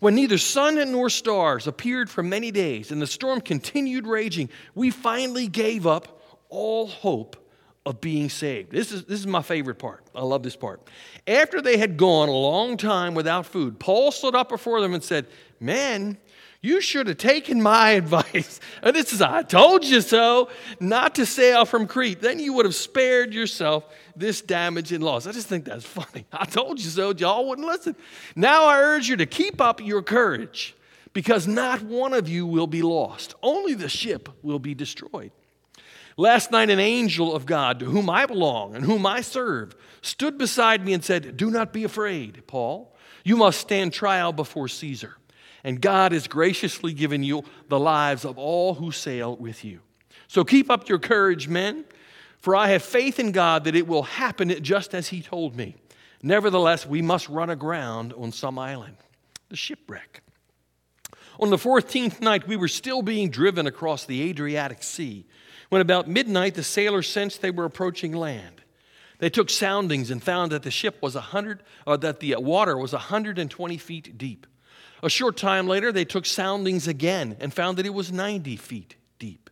When 0.00 0.14
neither 0.14 0.38
sun 0.38 0.76
nor 0.90 1.10
stars 1.10 1.66
appeared 1.66 2.08
for 2.08 2.22
many 2.22 2.50
days 2.50 2.90
and 2.90 3.02
the 3.02 3.06
storm 3.06 3.42
continued 3.42 4.06
raging, 4.06 4.48
we 4.74 4.90
finally 4.90 5.48
gave 5.48 5.86
up 5.86 6.20
all 6.52 6.86
hope 6.86 7.36
of 7.84 8.00
being 8.00 8.28
saved. 8.28 8.70
This 8.70 8.92
is, 8.92 9.04
this 9.04 9.18
is 9.18 9.26
my 9.26 9.42
favorite 9.42 9.78
part. 9.78 10.04
I 10.14 10.22
love 10.22 10.42
this 10.42 10.54
part. 10.54 10.86
After 11.26 11.60
they 11.60 11.78
had 11.78 11.96
gone 11.96 12.28
a 12.28 12.32
long 12.32 12.76
time 12.76 13.14
without 13.14 13.46
food, 13.46 13.80
Paul 13.80 14.12
stood 14.12 14.36
up 14.36 14.48
before 14.48 14.80
them 14.80 14.94
and 14.94 15.02
said, 15.02 15.26
Men, 15.58 16.18
you 16.60 16.80
should 16.80 17.08
have 17.08 17.16
taken 17.16 17.60
my 17.60 17.90
advice. 18.02 18.60
And 18.82 18.94
this 18.94 19.12
is, 19.12 19.20
I 19.20 19.42
told 19.42 19.84
you 19.84 20.00
so, 20.00 20.48
not 20.78 21.16
to 21.16 21.26
sail 21.26 21.64
from 21.64 21.88
Crete. 21.88 22.20
Then 22.20 22.38
you 22.38 22.52
would 22.52 22.66
have 22.66 22.74
spared 22.74 23.34
yourself 23.34 23.84
this 24.14 24.42
damage 24.42 24.92
and 24.92 25.02
loss. 25.02 25.26
I 25.26 25.32
just 25.32 25.48
think 25.48 25.64
that's 25.64 25.84
funny. 25.84 26.26
I 26.32 26.44
told 26.44 26.78
you 26.78 26.88
so, 26.88 27.12
y'all 27.12 27.48
wouldn't 27.48 27.66
listen. 27.66 27.96
Now 28.36 28.66
I 28.66 28.78
urge 28.78 29.08
you 29.08 29.16
to 29.16 29.26
keep 29.26 29.60
up 29.60 29.80
your 29.80 30.02
courage, 30.02 30.76
because 31.14 31.48
not 31.48 31.82
one 31.82 32.12
of 32.14 32.28
you 32.28 32.46
will 32.46 32.68
be 32.68 32.82
lost, 32.82 33.34
only 33.42 33.74
the 33.74 33.88
ship 33.88 34.28
will 34.42 34.60
be 34.60 34.74
destroyed. 34.74 35.32
Last 36.16 36.50
night, 36.50 36.70
an 36.70 36.78
angel 36.78 37.34
of 37.34 37.46
God, 37.46 37.78
to 37.80 37.86
whom 37.86 38.10
I 38.10 38.26
belong 38.26 38.74
and 38.74 38.84
whom 38.84 39.06
I 39.06 39.22
serve, 39.22 39.74
stood 40.02 40.38
beside 40.38 40.84
me 40.84 40.92
and 40.92 41.04
said, 41.04 41.36
Do 41.36 41.50
not 41.50 41.72
be 41.72 41.84
afraid, 41.84 42.46
Paul. 42.46 42.94
You 43.24 43.36
must 43.36 43.60
stand 43.60 43.92
trial 43.92 44.32
before 44.32 44.68
Caesar 44.68 45.16
and 45.64 45.80
God 45.80 46.12
has 46.12 46.26
graciously 46.26 46.92
given 46.92 47.22
you 47.22 47.44
the 47.68 47.78
lives 47.78 48.24
of 48.24 48.38
all 48.38 48.74
who 48.74 48.90
sail 48.90 49.36
with 49.36 49.64
you. 49.64 49.80
So 50.28 50.44
keep 50.44 50.70
up 50.70 50.88
your 50.88 50.98
courage, 50.98 51.48
men, 51.48 51.84
for 52.38 52.56
I 52.56 52.68
have 52.68 52.82
faith 52.82 53.20
in 53.20 53.32
God 53.32 53.64
that 53.64 53.76
it 53.76 53.86
will 53.86 54.02
happen 54.02 54.48
just 54.62 54.94
as 54.94 55.08
He 55.08 55.22
told 55.22 55.56
me. 55.56 55.76
Nevertheless, 56.22 56.86
we 56.86 57.02
must 57.02 57.28
run 57.28 57.50
aground 57.50 58.12
on 58.14 58.32
some 58.32 58.58
island, 58.58 58.96
the 59.48 59.56
shipwreck. 59.56 60.22
On 61.40 61.50
the 61.50 61.56
14th 61.56 62.20
night, 62.20 62.46
we 62.46 62.56
were 62.56 62.68
still 62.68 63.02
being 63.02 63.30
driven 63.30 63.66
across 63.66 64.04
the 64.04 64.22
Adriatic 64.22 64.82
Sea 64.82 65.26
when 65.72 65.80
about 65.80 66.06
midnight 66.06 66.52
the 66.52 66.62
sailors 66.62 67.08
sensed 67.08 67.40
they 67.40 67.50
were 67.50 67.64
approaching 67.64 68.12
land. 68.12 68.60
They 69.20 69.30
took 69.30 69.48
soundings 69.48 70.10
and 70.10 70.22
found 70.22 70.52
that 70.52 70.64
the 70.64 70.70
ship 70.70 71.00
was 71.00 71.14
100, 71.14 71.62
or 71.86 71.94
uh, 71.94 71.96
that 71.96 72.20
the 72.20 72.36
water 72.36 72.76
was 72.76 72.92
120 72.92 73.78
feet 73.78 74.18
deep. 74.18 74.46
A 75.02 75.08
short 75.08 75.38
time 75.38 75.66
later, 75.66 75.90
they 75.90 76.04
took 76.04 76.26
soundings 76.26 76.86
again 76.86 77.38
and 77.40 77.54
found 77.54 77.78
that 77.78 77.86
it 77.86 77.94
was 77.94 78.12
90 78.12 78.54
feet 78.56 78.96
deep. 79.18 79.48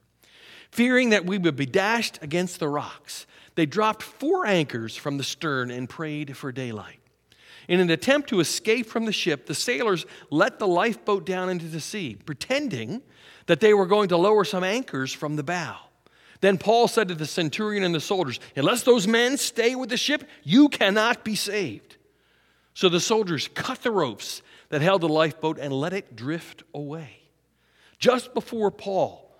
Fearing 0.71 1.09
that 1.09 1.25
we 1.25 1.39
would 1.39 1.57
be 1.57 1.65
dashed 1.65 2.19
against 2.21 2.61
the 2.61 2.69
rocks, 2.69 3.27
they 3.55 3.65
dropped 3.65 4.03
four 4.03 4.45
anchors 4.45 4.95
from 4.95 5.17
the 5.17 5.25
stern 5.25 5.71
and 5.71 5.89
prayed 5.89 6.37
for 6.37 6.53
daylight. 6.53 7.01
In 7.67 7.81
an 7.81 7.89
attempt 7.89 8.29
to 8.29 8.41
escape 8.41 8.85
from 8.85 9.07
the 9.07 9.13
ship, 9.13 9.47
the 9.47 9.55
sailors 9.55 10.05
let 10.29 10.59
the 10.59 10.67
lifeboat 10.67 11.25
down 11.25 11.49
into 11.49 11.65
the 11.65 11.81
sea, 11.81 12.19
pretending 12.27 13.01
that 13.47 13.61
they 13.61 13.73
were 13.73 13.87
going 13.87 14.11
to 14.11 14.19
lower 14.19 14.45
some 14.45 14.65
anchors 14.65 15.15
from 15.15 15.37
the 15.37 15.43
bow. 15.43 15.79
Then 16.41 16.57
Paul 16.57 16.89
said 16.89 17.09
to 17.09 17.15
the 17.15 17.27
centurion 17.27 17.85
and 17.85 17.95
the 17.95 18.01
soldiers, 18.01 18.41
Unless 18.57 18.85
those 18.85 19.07
men 19.07 19.37
stay 19.37 19.75
with 19.75 19.91
the 19.91 19.97
ship, 19.97 20.25
you 20.43 20.69
cannot 20.69 21.23
be 21.25 21.35
saved. 21.35 21.97
So 22.75 22.89
the 22.89 23.01
soldiers 23.01 23.49
cut 23.55 23.83
the 23.83 23.91
ropes 23.91 24.43
that 24.71 24.81
held 24.81 25.03
the 25.03 25.09
lifeboat 25.09 25.59
and 25.59 25.73
let 25.73 25.93
it 25.93 26.17
drift 26.17 26.63
away. 26.73 27.19
Just 27.99 28.33
before 28.33 28.71
Paul 28.71 29.31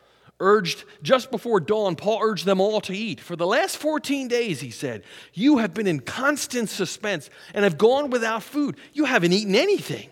urged, 0.41 0.85
just 1.03 1.31
before 1.31 1.61
dawn, 1.61 1.97
Paul 1.97 2.19
urged 2.23 2.45
them 2.45 2.61
all 2.61 2.81
to 2.83 2.95
eat. 2.95 3.21
For 3.21 3.37
the 3.37 3.47
last 3.47 3.77
14 3.79 4.29
days, 4.29 4.61
he 4.61 4.71
said, 4.71 5.05
you 5.33 5.59
have 5.59 5.73
been 5.73 5.87
in 5.87 6.01
constant 6.01 6.69
suspense 6.69 7.31
and 7.55 7.65
have 7.65 7.79
gone 7.79 8.11
without 8.11 8.43
food. 8.43 8.77
You 8.93 9.05
haven't 9.05 9.33
eaten 9.33 9.55
anything. 9.55 10.11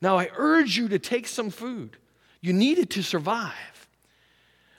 Now 0.00 0.18
I 0.18 0.30
urge 0.36 0.76
you 0.76 0.88
to 0.88 0.98
take 0.98 1.26
some 1.26 1.50
food. 1.50 1.96
You 2.40 2.52
need 2.52 2.78
it 2.78 2.90
to 2.90 3.02
survive. 3.02 3.52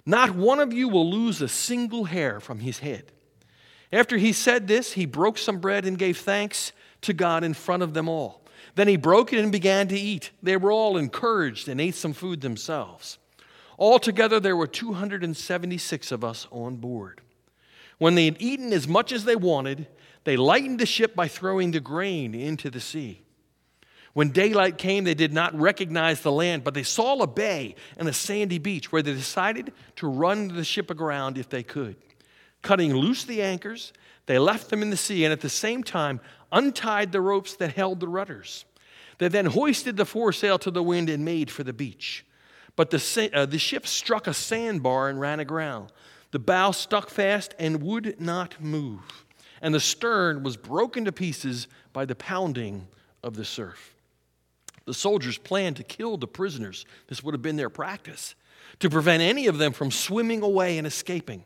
Not 0.07 0.35
one 0.35 0.61
of 0.61 0.71
you 0.71 0.87
will 0.87 1.11
lose 1.11 1.41
a 1.41 1.49
single 1.49 2.05
hair 2.05 2.39
from 2.39 2.59
his 2.59 2.79
head. 2.79 3.11
After 3.91 4.15
he 4.15 4.31
said 4.31 4.65
this, 4.65 4.93
he 4.93 5.05
broke 5.05 5.37
some 5.37 5.59
bread 5.59 5.85
and 5.85 5.97
gave 5.97 6.17
thanks 6.17 6.71
to 7.01 7.11
God 7.11 7.43
in 7.43 7.53
front 7.53 7.83
of 7.83 7.93
them 7.93 8.07
all. 8.07 8.41
Then 8.75 8.87
he 8.87 8.95
broke 8.95 9.33
it 9.33 9.39
and 9.39 9.51
began 9.51 9.89
to 9.89 9.99
eat. 9.99 10.31
They 10.41 10.55
were 10.55 10.71
all 10.71 10.95
encouraged 10.95 11.67
and 11.67 11.81
ate 11.81 11.93
some 11.93 12.13
food 12.13 12.39
themselves. 12.39 13.17
Altogether, 13.77 14.39
there 14.39 14.55
were 14.55 14.65
276 14.65 16.11
of 16.13 16.23
us 16.23 16.47
on 16.51 16.77
board. 16.77 17.19
When 17.97 18.15
they 18.15 18.25
had 18.25 18.37
eaten 18.39 18.71
as 18.71 18.87
much 18.87 19.11
as 19.11 19.25
they 19.25 19.35
wanted, 19.35 19.87
they 20.23 20.37
lightened 20.37 20.79
the 20.79 20.85
ship 20.85 21.15
by 21.15 21.27
throwing 21.27 21.71
the 21.71 21.81
grain 21.81 22.33
into 22.33 22.69
the 22.69 22.79
sea. 22.79 23.23
When 24.17 24.29
daylight 24.29 24.79
came, 24.79 25.03
they 25.03 25.13
did 25.13 25.31
not 25.31 25.53
recognize 25.53 26.21
the 26.21 26.31
land, 26.31 26.63
but 26.63 26.73
they 26.73 26.81
saw 26.81 27.21
a 27.21 27.27
bay 27.27 27.75
and 27.97 28.07
a 28.07 28.13
sandy 28.13 28.57
beach 28.57 28.91
where 28.91 29.03
they 29.03 29.13
decided 29.13 29.73
to 29.97 30.07
run 30.07 30.47
the 30.47 30.63
ship 30.63 30.89
aground 30.89 31.37
if 31.37 31.49
they 31.49 31.61
could. 31.61 31.95
Cutting 32.63 32.95
loose 32.95 33.25
the 33.25 33.43
anchors, 33.43 33.93
they 34.25 34.39
left 34.39 34.71
them 34.71 34.81
in 34.81 34.89
the 34.89 34.97
sea 34.97 35.23
and 35.23 35.31
at 35.31 35.41
the 35.41 35.49
same 35.49 35.83
time 35.83 36.19
untied 36.51 37.11
the 37.11 37.21
ropes 37.21 37.57
that 37.57 37.75
held 37.75 37.99
the 37.99 38.07
rudders. 38.07 38.65
They 39.19 39.27
then 39.27 39.45
hoisted 39.45 39.97
the 39.97 40.03
foresail 40.03 40.57
to 40.57 40.71
the 40.71 40.81
wind 40.81 41.11
and 41.11 41.23
made 41.23 41.51
for 41.51 41.63
the 41.63 41.71
beach. 41.71 42.25
But 42.75 42.89
the, 42.89 43.29
uh, 43.31 43.45
the 43.45 43.59
ship 43.59 43.85
struck 43.85 44.25
a 44.25 44.33
sandbar 44.33 45.09
and 45.09 45.19
ran 45.19 45.39
aground. 45.39 45.91
The 46.31 46.39
bow 46.39 46.71
stuck 46.71 47.11
fast 47.11 47.53
and 47.59 47.83
would 47.83 48.19
not 48.19 48.59
move, 48.59 49.25
and 49.61 49.75
the 49.75 49.79
stern 49.79 50.41
was 50.41 50.57
broken 50.57 51.05
to 51.05 51.11
pieces 51.11 51.67
by 51.93 52.05
the 52.05 52.15
pounding 52.15 52.87
of 53.21 53.35
the 53.35 53.45
surf. 53.45 53.93
The 54.87 54.93
soldiers 54.93 55.37
planned 55.37 55.75
to 55.75 55.83
kill 55.83 56.15
the 56.15 56.27
prisoners. 56.27 56.85
This 57.07 57.21
would 57.21 57.33
have 57.33 57.41
been 57.41 57.57
their 57.57 57.69
practice, 57.69 58.35
to 58.79 58.89
prevent 58.89 59.21
any 59.21 59.47
of 59.47 59.57
them 59.57 59.73
from 59.73 59.91
swimming 59.91 60.41
away 60.41 60.77
and 60.77 60.87
escaping. 60.87 61.43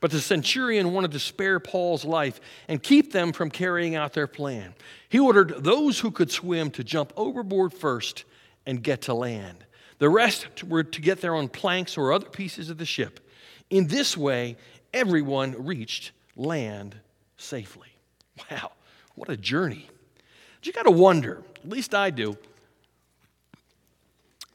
But 0.00 0.10
the 0.10 0.20
centurion 0.20 0.92
wanted 0.92 1.12
to 1.12 1.20
spare 1.20 1.60
Paul's 1.60 2.04
life 2.04 2.40
and 2.66 2.82
keep 2.82 3.12
them 3.12 3.32
from 3.32 3.48
carrying 3.48 3.94
out 3.94 4.12
their 4.12 4.26
plan. 4.26 4.74
He 5.08 5.20
ordered 5.20 5.62
those 5.62 6.00
who 6.00 6.10
could 6.10 6.32
swim 6.32 6.72
to 6.72 6.82
jump 6.82 7.12
overboard 7.16 7.72
first 7.72 8.24
and 8.66 8.82
get 8.82 9.02
to 9.02 9.14
land. 9.14 9.64
The 9.98 10.08
rest 10.08 10.64
were 10.64 10.82
to 10.82 11.00
get 11.00 11.20
there 11.20 11.36
on 11.36 11.48
planks 11.48 11.96
or 11.96 12.12
other 12.12 12.28
pieces 12.28 12.70
of 12.70 12.78
the 12.78 12.86
ship. 12.86 13.20
In 13.68 13.86
this 13.86 14.16
way, 14.16 14.56
everyone 14.92 15.54
reached 15.64 16.10
land 16.34 16.96
safely. 17.36 17.88
Wow, 18.50 18.72
what 19.14 19.28
a 19.28 19.36
journey. 19.36 19.88
But 20.58 20.66
you 20.66 20.72
got 20.72 20.84
to 20.84 20.90
wonder, 20.90 21.44
at 21.62 21.68
least 21.68 21.94
I 21.94 22.10
do, 22.10 22.36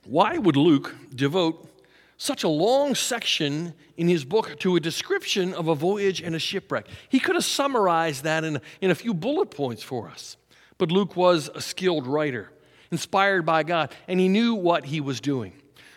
why 0.06 0.38
would 0.38 0.56
Luke 0.56 0.96
devote 1.14 1.70
such 2.18 2.44
a 2.44 2.48
long 2.48 2.96
section 2.96 3.74
in 3.98 4.08
his 4.08 4.24
book 4.24 4.58
to 4.60 4.76
a 4.76 4.80
description 4.80 5.54
of 5.54 5.68
a 5.68 5.76
voyage 5.76 6.22
and 6.22 6.36
a 6.36 6.40
shipwreck. 6.40 6.88
He 7.10 7.20
could 7.20 7.36
have 7.36 7.44
summarized 7.44 8.24
that 8.24 8.44
in, 8.44 8.62
in 8.82 8.92
a 8.92 8.96
few 8.96 9.14
bullet 9.14 9.52
points 9.52 9.84
for 9.84 10.08
us. 10.08 10.38
But 10.78 10.92
Luke 10.92 11.16
was 11.16 11.50
a 11.54 11.62
skilled 11.62 12.08
writer, 12.08 12.52
inspired 12.92 13.46
by 13.46 13.64
God, 13.64 13.94
and 14.08 14.20
he 14.20 14.30
knew 14.30 14.56
what 14.56 14.86
he 14.86 15.02
was 15.02 15.20
doing. 15.20 15.54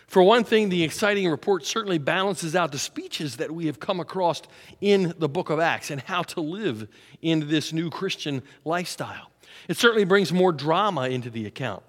For 0.07 0.23
one 0.23 0.43
thing, 0.43 0.69
the 0.69 0.83
exciting 0.83 1.29
report 1.29 1.65
certainly 1.65 1.99
balances 1.99 2.55
out 2.55 2.71
the 2.71 2.79
speeches 2.79 3.37
that 3.37 3.51
we 3.51 3.67
have 3.67 3.79
come 3.79 3.99
across 3.99 4.41
in 4.81 5.13
the 5.19 5.29
book 5.29 5.49
of 5.49 5.59
Acts 5.59 5.91
and 5.91 6.01
how 6.01 6.23
to 6.23 6.41
live 6.41 6.87
in 7.21 7.47
this 7.47 7.71
new 7.71 7.89
Christian 7.89 8.41
lifestyle. 8.65 9.29
It 9.67 9.77
certainly 9.77 10.05
brings 10.05 10.33
more 10.33 10.51
drama 10.51 11.09
into 11.09 11.29
the 11.29 11.45
account. 11.45 11.83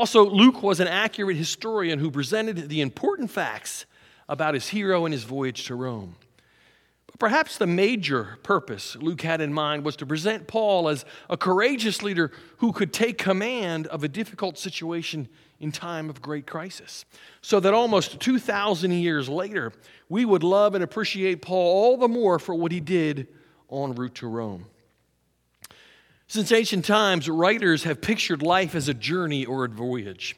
Also, 0.00 0.24
Luke 0.24 0.62
was 0.62 0.80
an 0.80 0.88
accurate 0.88 1.36
historian 1.36 1.98
who 1.98 2.10
presented 2.10 2.70
the 2.70 2.80
important 2.80 3.30
facts 3.30 3.84
about 4.30 4.54
his 4.54 4.66
hero 4.66 5.04
and 5.04 5.12
his 5.12 5.24
voyage 5.24 5.64
to 5.64 5.74
Rome. 5.74 6.16
But 7.06 7.18
perhaps 7.18 7.58
the 7.58 7.66
major 7.66 8.38
purpose 8.42 8.96
Luke 8.96 9.20
had 9.20 9.42
in 9.42 9.52
mind 9.52 9.84
was 9.84 9.96
to 9.96 10.06
present 10.06 10.46
Paul 10.48 10.88
as 10.88 11.04
a 11.28 11.36
courageous 11.36 12.02
leader 12.02 12.32
who 12.56 12.72
could 12.72 12.94
take 12.94 13.18
command 13.18 13.88
of 13.88 14.02
a 14.02 14.08
difficult 14.08 14.56
situation 14.56 15.28
in 15.58 15.70
time 15.70 16.08
of 16.08 16.22
great 16.22 16.46
crisis. 16.46 17.04
So 17.42 17.60
that 17.60 17.74
almost 17.74 18.20
2,000 18.20 18.92
years 18.92 19.28
later, 19.28 19.70
we 20.08 20.24
would 20.24 20.42
love 20.42 20.74
and 20.74 20.82
appreciate 20.82 21.42
Paul 21.42 21.58
all 21.58 21.96
the 21.98 22.08
more 22.08 22.38
for 22.38 22.54
what 22.54 22.72
he 22.72 22.80
did 22.80 23.28
en 23.70 23.92
route 23.94 24.14
to 24.14 24.28
Rome. 24.28 24.64
Since 26.30 26.52
ancient 26.52 26.84
times, 26.84 27.28
writers 27.28 27.82
have 27.82 28.00
pictured 28.00 28.40
life 28.40 28.76
as 28.76 28.88
a 28.88 28.94
journey 28.94 29.44
or 29.44 29.64
a 29.64 29.68
voyage. 29.68 30.36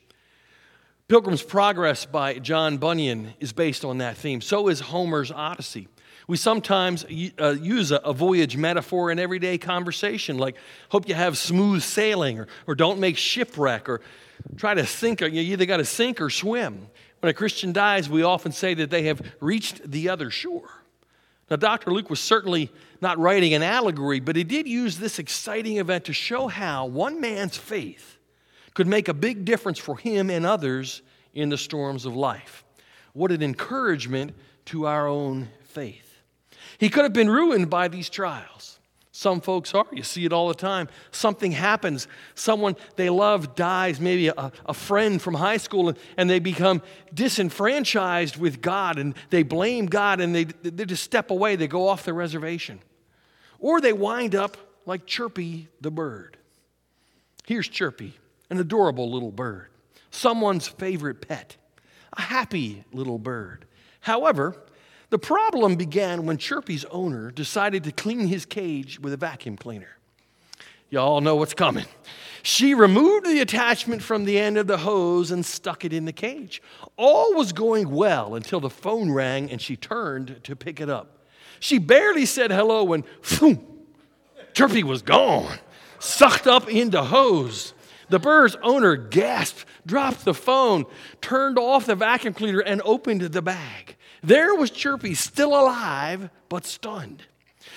Pilgrim's 1.06 1.42
Progress 1.42 2.06
by 2.06 2.38
John 2.38 2.78
Bunyan 2.78 3.34
is 3.40 3.52
based 3.52 3.84
on 3.84 3.98
that 3.98 4.16
theme. 4.16 4.40
So 4.40 4.68
is 4.68 4.80
Homer's 4.80 5.30
Odyssey. 5.30 5.88
We 6.26 6.38
sometimes 6.38 7.04
uh, 7.38 7.56
use 7.60 7.92
a, 7.92 8.12
voyage 8.14 8.56
metaphor 8.56 9.10
in 9.10 9.18
everyday 9.18 9.58
conversation, 9.58 10.38
like 10.38 10.56
hope 10.88 11.10
you 11.10 11.14
have 11.14 11.36
smooth 11.36 11.82
sailing, 11.82 12.38
or, 12.38 12.48
or 12.66 12.74
don't 12.74 12.98
make 12.98 13.18
shipwreck, 13.18 13.86
or 13.86 14.00
try 14.56 14.72
to 14.72 14.86
sink, 14.86 15.20
or 15.20 15.26
you 15.26 15.42
either 15.42 15.66
got 15.66 15.76
to 15.76 15.84
sink 15.84 16.22
or 16.22 16.30
swim. 16.30 16.86
When 17.20 17.28
a 17.28 17.34
Christian 17.34 17.74
dies, 17.74 18.08
we 18.08 18.22
often 18.22 18.52
say 18.52 18.72
that 18.72 18.88
they 18.88 19.02
have 19.02 19.20
reached 19.40 19.90
the 19.90 20.08
other 20.08 20.30
shore. 20.30 20.70
Now, 21.52 21.56
Dr. 21.56 21.90
Luke 21.90 22.08
was 22.08 22.18
certainly 22.18 22.70
not 23.02 23.18
writing 23.18 23.52
an 23.52 23.62
allegory, 23.62 24.20
but 24.20 24.36
he 24.36 24.42
did 24.42 24.66
use 24.66 24.96
this 24.96 25.18
exciting 25.18 25.76
event 25.76 26.06
to 26.06 26.14
show 26.14 26.48
how 26.48 26.86
one 26.86 27.20
man's 27.20 27.58
faith 27.58 28.16
could 28.72 28.86
make 28.86 29.08
a 29.08 29.12
big 29.12 29.44
difference 29.44 29.78
for 29.78 29.98
him 29.98 30.30
and 30.30 30.46
others 30.46 31.02
in 31.34 31.50
the 31.50 31.58
storms 31.58 32.06
of 32.06 32.16
life. 32.16 32.64
What 33.12 33.32
an 33.32 33.42
encouragement 33.42 34.34
to 34.64 34.86
our 34.86 35.06
own 35.06 35.50
faith. 35.64 36.22
He 36.78 36.88
could 36.88 37.02
have 37.02 37.12
been 37.12 37.28
ruined 37.28 37.68
by 37.68 37.88
these 37.88 38.08
trials. 38.08 38.71
Some 39.22 39.40
folks 39.40 39.72
are. 39.72 39.86
You 39.92 40.02
see 40.02 40.24
it 40.24 40.32
all 40.32 40.48
the 40.48 40.54
time. 40.54 40.88
Something 41.12 41.52
happens. 41.52 42.08
Someone 42.34 42.74
they 42.96 43.08
love 43.08 43.54
dies, 43.54 44.00
maybe 44.00 44.26
a, 44.26 44.50
a 44.66 44.74
friend 44.74 45.22
from 45.22 45.34
high 45.34 45.58
school, 45.58 45.90
and, 45.90 45.98
and, 46.16 46.28
they 46.28 46.40
become 46.40 46.82
disenfranchised 47.14 48.36
with 48.36 48.60
God 48.60 48.98
and 48.98 49.14
they 49.30 49.44
blame 49.44 49.86
God 49.86 50.20
and 50.20 50.34
they, 50.34 50.44
they 50.44 50.84
just 50.84 51.04
step 51.04 51.30
away. 51.30 51.54
They 51.54 51.68
go 51.68 51.86
off 51.86 52.04
the 52.04 52.12
reservation. 52.12 52.80
Or 53.60 53.80
they 53.80 53.92
wind 53.92 54.34
up 54.34 54.56
like 54.86 55.06
Chirpy 55.06 55.68
the 55.80 55.92
bird. 55.92 56.36
Here's 57.46 57.68
Chirpy, 57.68 58.18
an 58.50 58.58
adorable 58.58 59.08
little 59.08 59.30
bird, 59.30 59.68
someone's 60.10 60.66
favorite 60.66 61.28
pet, 61.28 61.56
a 62.12 62.22
happy 62.22 62.82
little 62.92 63.18
bird. 63.18 63.66
However, 64.00 64.56
the 65.12 65.18
problem 65.18 65.76
began 65.76 66.24
when 66.24 66.38
Chirpy's 66.38 66.86
owner 66.86 67.30
decided 67.30 67.84
to 67.84 67.92
clean 67.92 68.28
his 68.28 68.46
cage 68.46 68.98
with 68.98 69.12
a 69.12 69.18
vacuum 69.18 69.58
cleaner. 69.58 69.98
Y'all 70.88 71.20
know 71.20 71.36
what's 71.36 71.52
coming. 71.52 71.84
She 72.42 72.72
removed 72.72 73.26
the 73.26 73.40
attachment 73.40 74.02
from 74.02 74.24
the 74.24 74.38
end 74.38 74.56
of 74.56 74.66
the 74.66 74.78
hose 74.78 75.30
and 75.30 75.44
stuck 75.44 75.84
it 75.84 75.92
in 75.92 76.06
the 76.06 76.14
cage. 76.14 76.62
All 76.96 77.34
was 77.34 77.52
going 77.52 77.90
well 77.90 78.34
until 78.36 78.58
the 78.58 78.70
phone 78.70 79.12
rang 79.12 79.50
and 79.50 79.60
she 79.60 79.76
turned 79.76 80.42
to 80.44 80.56
pick 80.56 80.80
it 80.80 80.88
up. 80.88 81.18
She 81.60 81.76
barely 81.76 82.24
said 82.24 82.50
hello 82.50 82.82
when, 82.82 83.04
phoom, 83.20 83.62
Chirpy 84.54 84.82
was 84.82 85.02
gone, 85.02 85.58
sucked 85.98 86.46
up 86.46 86.70
into 86.70 87.02
hose. 87.02 87.74
The 88.08 88.18
bird's 88.18 88.56
owner 88.62 88.96
gasped, 88.96 89.66
dropped 89.84 90.24
the 90.24 90.32
phone, 90.32 90.86
turned 91.20 91.58
off 91.58 91.84
the 91.84 91.96
vacuum 91.96 92.32
cleaner, 92.32 92.60
and 92.60 92.80
opened 92.86 93.20
the 93.20 93.42
bag. 93.42 93.96
There 94.22 94.54
was 94.54 94.70
Chirpy, 94.70 95.14
still 95.14 95.50
alive, 95.50 96.30
but 96.48 96.64
stunned. 96.64 97.24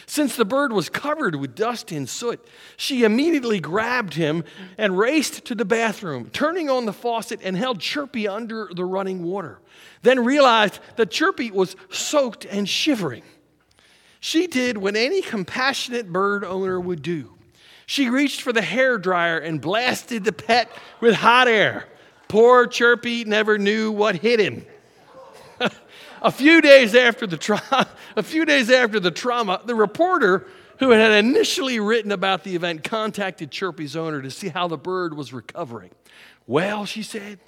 Since 0.07 0.35
the 0.35 0.45
bird 0.45 0.71
was 0.71 0.89
covered 0.89 1.35
with 1.35 1.55
dust 1.55 1.91
and 1.91 2.07
soot, 2.07 2.45
she 2.77 3.03
immediately 3.03 3.59
grabbed 3.59 4.13
him 4.13 4.43
and 4.77 4.97
raced 4.97 5.45
to 5.45 5.55
the 5.55 5.65
bathroom, 5.65 6.29
turning 6.31 6.69
on 6.69 6.85
the 6.85 6.93
faucet 6.93 7.39
and 7.43 7.57
held 7.57 7.79
Chirpy 7.79 8.27
under 8.27 8.69
the 8.73 8.85
running 8.85 9.23
water. 9.23 9.59
Then 10.03 10.23
realized 10.23 10.79
that 10.97 11.11
Chirpy 11.11 11.51
was 11.51 11.75
soaked 11.89 12.45
and 12.45 12.69
shivering. 12.69 13.23
She 14.19 14.47
did 14.47 14.77
what 14.77 14.95
any 14.95 15.21
compassionate 15.21 16.11
bird 16.11 16.43
owner 16.43 16.79
would 16.79 17.01
do. 17.01 17.31
She 17.87 18.09
reached 18.09 18.41
for 18.41 18.51
the 18.51 18.61
hair 18.61 18.97
dryer 18.97 19.37
and 19.37 19.61
blasted 19.61 20.23
the 20.23 20.33
pet 20.33 20.71
with 20.99 21.15
hot 21.15 21.47
air. 21.47 21.85
Poor 22.27 22.65
Chirpy 22.65 23.23
never 23.23 23.57
knew 23.57 23.91
what 23.91 24.15
hit 24.15 24.39
him. 24.39 24.65
A 26.21 26.31
few 26.31 26.61
days 26.61 26.95
after 26.95 27.27
the 27.27 27.37
tra- 27.37 27.61
a 28.15 28.23
few 28.23 28.45
days 28.45 28.69
after 28.69 28.99
the 28.99 29.11
trauma, 29.11 29.61
the 29.65 29.75
reporter 29.75 30.47
who 30.79 30.91
had 30.91 31.11
initially 31.11 31.79
written 31.79 32.11
about 32.11 32.43
the 32.43 32.55
event 32.55 32.83
contacted 32.83 33.51
Chirpy's 33.51 33.95
owner 33.95 34.21
to 34.21 34.31
see 34.31 34.49
how 34.49 34.67
the 34.67 34.77
bird 34.77 35.15
was 35.15 35.31
recovering. 35.31 35.91
Well, 36.47 36.85
she 36.85 37.01
said, 37.01 37.39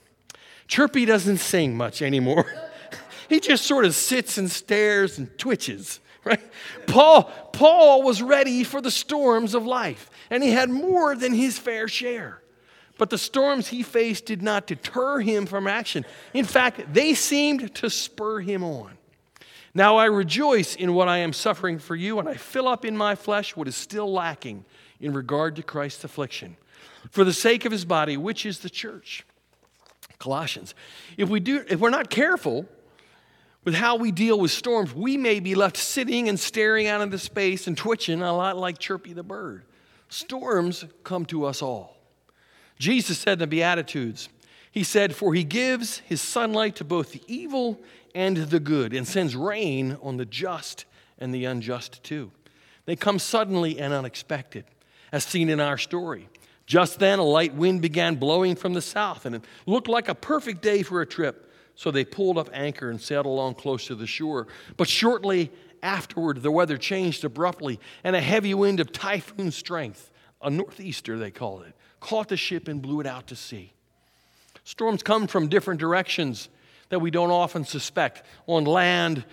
Chirpy 0.68 1.06
doesn't 1.06 1.38
sing 1.38 1.76
much 1.76 2.02
anymore. 2.02 2.46
he 3.30 3.40
just 3.40 3.66
sort 3.66 3.86
of 3.86 3.96
sits 3.96 4.38
and 4.38 4.50
stares 4.50 5.18
and 5.18 5.38
twitches, 5.38 6.00
right? 6.24 6.42
Paul, 6.88 7.26
Paul 7.54 8.04
was 8.04 8.22
ready 8.22 8.64
for 8.64 8.82
the 8.82 8.92
storms 8.92 9.54
of 9.54 9.66
life, 9.66 10.10
and 10.30 10.44
he 10.44 10.52
had 10.52 10.70
more 10.70 11.16
than 11.16 11.34
his 11.34 11.58
fair 11.58 11.88
share. 11.88 12.42
But 12.98 13.10
the 13.10 13.18
storms 13.18 13.68
he 13.68 13.84
faced 13.84 14.26
did 14.26 14.42
not 14.42 14.68
deter 14.68 15.20
him 15.20 15.46
from 15.46 15.68
action. 15.68 16.06
In 16.34 16.46
fact, 16.46 16.94
they 16.94 17.14
seemed 17.14 17.74
to 17.76 17.90
spur 17.90 18.40
him 18.40 18.64
on. 18.64 18.98
Now 19.74 19.98
I 19.98 20.06
rejoice 20.06 20.76
in 20.76 20.94
what 20.94 21.08
I 21.08 21.20
am 21.20 21.34
suffering 21.34 21.78
for 21.78 21.96
you, 21.96 22.20
and 22.20 22.28
I 22.28 22.34
fill 22.34 22.68
up 22.68 22.84
in 22.84 22.98
my 22.98 23.14
flesh 23.14 23.56
what 23.56 23.68
is 23.68 23.76
still 23.76 24.12
lacking 24.12 24.66
in 25.00 25.14
regard 25.14 25.56
to 25.58 25.64
Christ's 25.64 26.04
affliction, 26.04 26.58
for 27.12 27.24
the 27.24 27.34
sake 27.34 27.66
of 27.66 27.72
his 27.72 27.86
body, 27.86 28.18
which 28.18 28.46
is 28.46 28.60
the 28.60 28.70
church. 28.70 29.24
Colossians. 30.18 30.74
If, 31.16 31.30
we 31.30 31.40
do, 31.40 31.64
if 31.70 31.80
we're 31.80 31.92
not 31.92 32.10
careful 32.10 32.66
with 33.64 33.76
how 33.76 33.98
we 33.98 34.12
deal 34.12 34.40
with 34.40 34.50
storms, 34.50 34.96
we 34.96 35.18
may 35.18 35.40
be 35.40 35.54
left 35.54 35.78
sitting 35.78 36.28
and 36.28 36.40
staring 36.40 36.88
out 36.88 37.02
into 37.02 37.20
space 37.20 37.68
and 37.68 37.78
twitching 37.78 38.22
a 38.22 38.36
lot 38.36 38.58
like 38.58 38.80
Chirpy 38.80 39.14
the 39.14 39.24
bird. 39.24 39.64
Storms 40.10 40.86
come 41.04 41.26
to 41.26 41.46
us 41.46 41.62
all. 41.62 41.97
Jesus 42.78 43.20
said 43.20 43.34
in 43.34 43.40
the 43.40 43.48
Beatitudes, 43.48 44.30
He 44.72 44.84
said, 44.84 45.16
For 45.16 45.34
he 45.34 45.44
gives 45.44 46.00
his 46.00 46.22
sunlight 46.22 46.76
to 46.78 46.84
both 46.84 47.12
the 47.12 47.22
evil 47.28 47.80
and 48.14 48.38
the 48.38 48.60
good, 48.60 48.94
and 48.94 49.08
sends 49.08 49.36
rain 49.36 49.98
on 50.02 50.18
the 50.18 50.26
just 50.26 50.86
and 51.20 51.34
the 51.34 51.46
unjust 51.46 52.04
too. 52.04 52.32
They 52.86 52.96
come 52.96 53.20
suddenly 53.20 53.80
and 53.80 53.94
unexpected, 53.94 54.66
as 55.12 55.24
seen 55.24 55.50
in 55.50 55.60
our 55.60 55.78
story. 55.78 56.30
Just 56.66 57.00
then, 57.00 57.20
a 57.20 57.24
light 57.24 57.54
wind 57.54 57.82
began 57.82 58.16
blowing 58.16 58.56
from 58.56 58.74
the 58.74 58.82
south, 58.82 59.26
and 59.26 59.36
it 59.36 59.44
looked 59.66 59.88
like 59.88 60.10
a 60.10 60.16
perfect 60.16 60.62
day 60.62 60.84
for 60.84 61.02
a 61.02 61.06
trip. 61.06 61.52
So 61.76 61.92
they 61.92 62.04
pulled 62.04 62.38
up 62.38 62.50
anchor 62.54 62.90
and 62.90 63.00
sailed 63.00 63.28
along 63.28 63.56
close 63.56 63.86
to 63.88 63.96
the 63.96 64.08
shore. 64.08 64.48
But 64.78 64.90
shortly 64.90 65.52
afterward, 65.84 66.42
the 66.42 66.52
weather 66.52 66.78
changed 66.78 67.24
abruptly, 67.24 67.80
and 68.04 68.16
a 68.16 68.22
heavy 68.22 68.54
wind 68.54 68.80
of 68.80 68.92
typhoon 68.92 69.52
strength, 69.52 70.10
a 70.42 70.50
northeaster 70.50 71.18
they 71.18 71.32
called 71.32 71.64
it, 71.64 71.76
caught 72.00 72.30
the 72.30 72.38
ship 72.38 72.68
and 72.68 72.82
blew 72.82 73.00
it 73.00 73.08
out 73.08 73.28
to 73.28 73.36
sea. 73.36 73.74
Storms 74.64 75.04
come 75.04 75.28
from 75.28 75.48
different 75.48 75.80
directions 75.80 76.50
that 76.90 77.00
we 77.00 77.12
don't 77.12 77.32
often 77.32 77.64
suspect 77.66 78.24
on 78.48 78.66
land, 78.66 79.24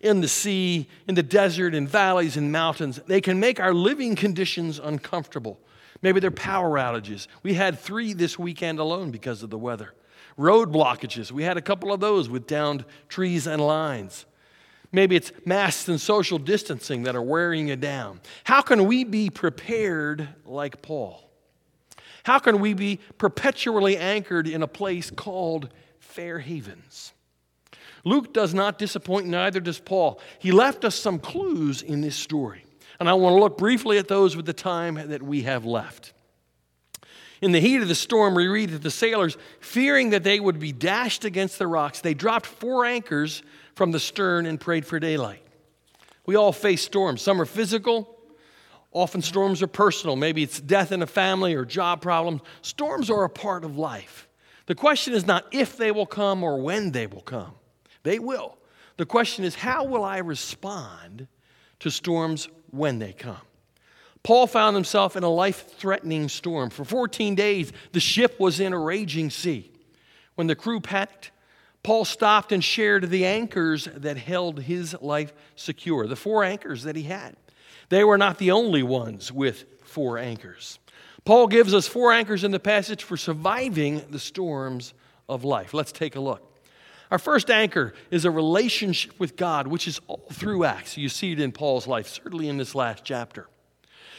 in 0.00 0.20
the 0.20 0.28
sea, 0.28 0.88
in 1.06 1.14
the 1.14 1.22
desert, 1.22 1.74
in 1.74 1.86
valleys, 1.86 2.36
and 2.36 2.50
mountains. 2.50 3.00
They 3.06 3.20
can 3.20 3.38
make 3.38 3.60
our 3.60 3.74
living 3.74 4.16
conditions 4.16 4.78
uncomfortable. 4.78 5.58
Maybe 6.02 6.20
they're 6.20 6.30
power 6.30 6.78
outages. 6.78 7.26
We 7.42 7.54
had 7.54 7.78
three 7.78 8.14
this 8.14 8.38
weekend 8.38 8.78
alone 8.78 9.10
because 9.10 9.42
of 9.42 9.50
the 9.50 9.58
weather. 9.58 9.92
Road 10.36 10.72
blockages. 10.72 11.30
We 11.30 11.42
had 11.42 11.56
a 11.56 11.62
couple 11.62 11.92
of 11.92 12.00
those 12.00 12.28
with 12.30 12.46
downed 12.46 12.84
trees 13.08 13.46
and 13.46 13.60
lines. 13.60 14.24
Maybe 14.92 15.14
it's 15.14 15.32
masks 15.44 15.88
and 15.88 16.00
social 16.00 16.38
distancing 16.38 17.04
that 17.04 17.14
are 17.14 17.22
wearing 17.22 17.68
you 17.68 17.76
down. 17.76 18.20
How 18.44 18.62
can 18.62 18.86
we 18.86 19.04
be 19.04 19.30
prepared 19.30 20.28
like 20.44 20.82
Paul? 20.82 21.29
How 22.24 22.38
can 22.38 22.60
we 22.60 22.74
be 22.74 23.00
perpetually 23.18 23.96
anchored 23.96 24.46
in 24.48 24.62
a 24.62 24.68
place 24.68 25.10
called 25.10 25.68
fair 26.10 26.40
havens. 26.40 27.12
Luke 28.04 28.32
does 28.32 28.52
not 28.52 28.78
disappoint, 28.78 29.26
neither 29.26 29.60
does 29.60 29.78
Paul. 29.78 30.20
He 30.38 30.52
left 30.52 30.84
us 30.84 30.94
some 30.94 31.18
clues 31.18 31.82
in 31.82 32.00
this 32.00 32.16
story. 32.16 32.64
And 32.98 33.08
I 33.08 33.14
want 33.14 33.34
to 33.34 33.40
look 33.40 33.56
briefly 33.56 33.98
at 33.98 34.08
those 34.08 34.36
with 34.36 34.46
the 34.46 34.52
time 34.52 34.94
that 34.94 35.22
we 35.22 35.42
have 35.42 35.64
left. 35.64 36.12
In 37.40 37.52
the 37.52 37.60
heat 37.60 37.80
of 37.80 37.88
the 37.88 37.94
storm, 37.94 38.34
we 38.34 38.46
read 38.48 38.70
that 38.70 38.82
the 38.82 38.90
sailors, 38.90 39.38
fearing 39.60 40.10
that 40.10 40.24
they 40.24 40.40
would 40.40 40.58
be 40.58 40.72
dashed 40.72 41.24
against 41.24 41.58
the 41.58 41.66
rocks, 41.66 42.00
they 42.00 42.12
dropped 42.12 42.44
four 42.44 42.84
anchors 42.84 43.42
from 43.74 43.92
the 43.92 44.00
stern 44.00 44.44
and 44.44 44.60
prayed 44.60 44.84
for 44.84 44.98
daylight. 44.98 45.42
We 46.26 46.36
all 46.36 46.52
face 46.52 46.82
storms. 46.82 47.22
Some 47.22 47.40
are 47.40 47.46
physical, 47.46 48.19
often 48.92 49.22
storms 49.22 49.62
are 49.62 49.66
personal. 49.66 50.16
Maybe 50.16 50.42
it's 50.42 50.60
death 50.60 50.92
in 50.92 51.02
a 51.02 51.06
family 51.06 51.54
or 51.54 51.64
job 51.64 52.00
problems. 52.00 52.42
Storms 52.62 53.10
are 53.10 53.24
a 53.24 53.30
part 53.30 53.64
of 53.64 53.78
life. 53.78 54.28
The 54.66 54.74
question 54.74 55.14
is 55.14 55.26
not 55.26 55.46
if 55.52 55.76
they 55.76 55.90
will 55.90 56.06
come 56.06 56.42
or 56.42 56.60
when 56.60 56.92
they 56.92 57.06
will 57.06 57.22
come. 57.22 57.52
They 58.02 58.18
will. 58.18 58.56
The 58.96 59.06
question 59.06 59.44
is, 59.44 59.54
how 59.54 59.84
will 59.84 60.04
I 60.04 60.18
respond 60.18 61.26
to 61.80 61.90
storms 61.90 62.48
when 62.70 62.98
they 62.98 63.12
come? 63.12 63.40
Paul 64.22 64.46
found 64.46 64.76
himself 64.76 65.16
in 65.16 65.22
a 65.22 65.28
life 65.30 65.76
threatening 65.78 66.28
storm. 66.28 66.70
For 66.70 66.84
14 66.84 67.34
days, 67.34 67.72
the 67.92 68.00
ship 68.00 68.38
was 68.38 68.60
in 68.60 68.72
a 68.72 68.78
raging 68.78 69.30
sea. 69.30 69.72
When 70.34 70.46
the 70.46 70.54
crew 70.54 70.80
panicked, 70.80 71.30
Paul 71.82 72.04
stopped 72.04 72.52
and 72.52 72.62
shared 72.62 73.08
the 73.08 73.24
anchors 73.24 73.88
that 73.94 74.18
held 74.18 74.60
his 74.60 74.94
life 75.00 75.32
secure, 75.56 76.06
the 76.06 76.16
four 76.16 76.44
anchors 76.44 76.82
that 76.82 76.96
he 76.96 77.04
had. 77.04 77.36
They 77.90 78.04
were 78.04 78.18
not 78.18 78.38
the 78.38 78.52
only 78.52 78.82
ones 78.82 79.30
with 79.30 79.64
four 79.84 80.16
anchors. 80.16 80.78
Paul 81.24 81.48
gives 81.48 81.74
us 81.74 81.86
four 81.86 82.12
anchors 82.12 82.44
in 82.44 82.50
the 82.50 82.60
passage 82.60 83.04
for 83.04 83.16
surviving 83.16 84.02
the 84.10 84.18
storms 84.18 84.94
of 85.28 85.44
life. 85.44 85.74
Let's 85.74 85.92
take 85.92 86.16
a 86.16 86.20
look. 86.20 86.46
Our 87.10 87.18
first 87.18 87.50
anchor 87.50 87.92
is 88.10 88.24
a 88.24 88.30
relationship 88.30 89.18
with 89.18 89.36
God, 89.36 89.66
which 89.66 89.88
is 89.88 90.00
all 90.06 90.28
through 90.32 90.64
Acts. 90.64 90.96
You 90.96 91.08
see 91.08 91.32
it 91.32 91.40
in 91.40 91.50
Paul's 91.50 91.88
life, 91.88 92.06
certainly 92.06 92.48
in 92.48 92.56
this 92.56 92.74
last 92.74 93.04
chapter. 93.04 93.48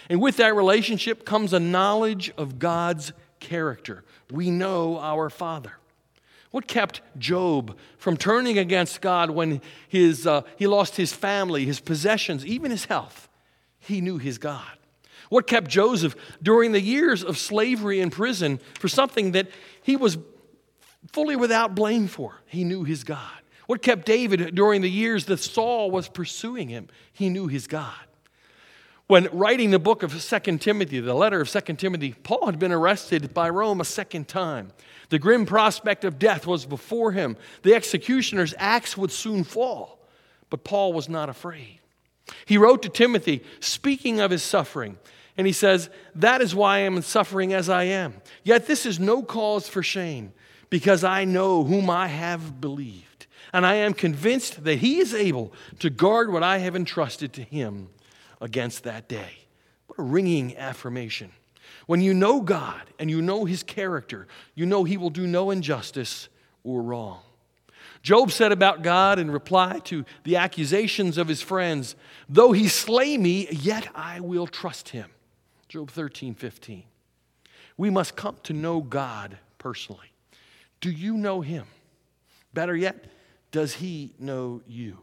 And 0.10 0.22
with 0.22 0.38
that 0.38 0.54
relationship 0.54 1.26
comes 1.26 1.54
a 1.54 1.60
knowledge 1.60 2.32
of 2.38 2.60
God's 2.60 3.14
character. 3.40 4.04
We 4.30 4.52
know 4.52 5.00
our 5.00 5.30
Father. 5.30 5.72
What 6.52 6.68
kept 6.68 7.02
Job 7.18 7.78
from 7.98 8.18
turning 8.18 8.58
against 8.58 9.00
God 9.00 9.30
when 9.30 9.62
his, 9.88 10.28
uh, 10.28 10.42
he 10.58 10.68
lost 10.68 10.98
his 10.98 11.14
family, 11.14 11.66
his 11.66 11.80
possessions, 11.80 12.46
even 12.46 12.72
his 12.72 12.86
health? 12.86 13.30
He 13.92 14.00
knew 14.00 14.18
his 14.18 14.38
God. 14.38 14.72
What 15.28 15.48
kept 15.48 15.70
Joseph 15.70 16.16
during 16.42 16.72
the 16.72 16.80
years 16.80 17.26
of 17.26 17.38
slavery 17.38 18.00
in 18.00 18.10
prison 18.10 18.62
for 18.80 18.88
something 18.88 19.34
that 19.34 19.50
he 19.84 19.98
was 19.98 20.18
fully 21.12 21.36
without 21.36 21.76
blame 21.76 22.08
for? 22.08 22.36
He 22.46 22.64
knew 22.64 22.86
his 22.86 23.04
God. 23.04 23.42
What 23.68 23.82
kept 23.82 24.06
David 24.06 24.56
during 24.56 24.80
the 24.80 24.90
years 24.90 25.26
that 25.26 25.42
Saul 25.42 25.92
was 25.92 26.08
pursuing 26.08 26.70
him? 26.70 26.88
He 27.12 27.28
knew 27.28 27.48
his 27.48 27.68
God. 27.68 27.94
When 29.08 29.28
writing 29.34 29.72
the 29.72 29.80
book 29.80 30.04
of 30.04 30.22
Second 30.22 30.62
Timothy, 30.62 31.02
the 31.02 31.14
letter 31.14 31.42
of 31.42 31.50
Second 31.50 31.76
Timothy, 31.76 32.14
Paul 32.24 32.46
had 32.46 32.60
been 32.60 32.72
arrested 32.72 33.34
by 33.34 33.50
Rome 33.50 33.82
a 33.82 33.86
second 33.86 34.30
time. 34.30 34.72
The 35.10 35.20
grim 35.20 35.46
prospect 35.46 36.06
of 36.06 36.18
death 36.18 36.48
was 36.48 36.66
before 36.66 37.12
him. 37.12 37.36
The 37.64 37.76
executioner's 37.76 38.54
axe 38.58 38.96
would 38.96 39.12
soon 39.12 39.44
fall. 39.44 40.00
But 40.50 40.64
Paul 40.64 40.94
was 40.94 41.10
not 41.10 41.28
afraid. 41.28 41.81
He 42.46 42.58
wrote 42.58 42.82
to 42.84 42.90
Timothy, 42.90 43.44
speaking 43.60 44.20
of 44.20 44.32
his 44.32 44.44
suffering, 44.44 44.98
and 45.38 45.48
he 45.48 45.54
says, 45.54 45.90
That 46.16 46.42
is 46.42 46.54
why 46.54 46.78
I 46.78 46.80
am 46.80 47.02
suffering 47.02 47.54
as 47.54 47.70
I 47.70 47.84
am. 47.86 48.16
Yet 48.44 48.68
this 48.68 48.86
is 48.86 49.00
no 49.00 49.24
cause 49.24 49.68
for 49.68 49.84
shame, 49.84 50.34
because 50.70 51.04
I 51.04 51.26
know 51.26 51.64
whom 51.64 51.90
I 51.90 52.08
have 52.08 52.62
believed. 52.62 53.28
And 53.54 53.66
I 53.66 53.76
am 53.76 53.94
convinced 53.94 54.64
that 54.64 54.78
he 54.78 55.00
is 55.00 55.14
able 55.14 55.52
to 55.80 55.90
guard 55.90 56.32
what 56.32 56.44
I 56.44 56.60
have 56.60 56.76
entrusted 56.76 57.34
to 57.34 57.44
him 57.44 57.90
against 58.40 58.84
that 58.84 59.10
day. 59.10 59.40
What 59.88 60.00
a 60.00 60.04
ringing 60.04 60.58
affirmation. 60.58 61.32
When 61.86 62.02
you 62.02 62.14
know 62.14 62.42
God 62.42 62.84
and 63.00 63.10
you 63.10 63.22
know 63.22 63.44
his 63.44 63.64
character, 63.64 64.28
you 64.56 64.66
know 64.66 64.84
he 64.84 64.96
will 64.96 65.10
do 65.10 65.28
no 65.28 65.52
injustice 65.52 66.30
or 66.64 66.82
wrong. 66.82 67.20
Job 68.02 68.32
said 68.32 68.52
about 68.52 68.82
God 68.82 69.20
in 69.20 69.30
reply 69.30 69.80
to 69.86 70.06
the 70.24 70.38
accusations 70.38 71.18
of 71.18 71.28
his 71.28 71.42
friends, 71.42 71.96
Though 72.28 72.52
he 72.52 72.68
slay 72.68 73.18
me, 73.18 73.48
yet 73.52 73.88
I 73.94 74.20
will 74.20 74.48
trust 74.48 74.90
him. 74.90 75.10
Job 75.68 75.92
13, 75.92 76.34
15. 76.34 76.84
We 77.78 77.90
must 77.90 78.16
come 78.16 78.38
to 78.44 78.54
know 78.54 78.82
God 78.82 79.38
personally. 79.58 80.12
Do 80.82 80.90
you 80.90 81.16
know 81.16 81.42
him? 81.42 81.66
Better 82.54 82.76
yet, 82.76 83.06
does 83.52 83.76
he 83.76 84.14
know 84.20 84.62
you? 84.68 84.98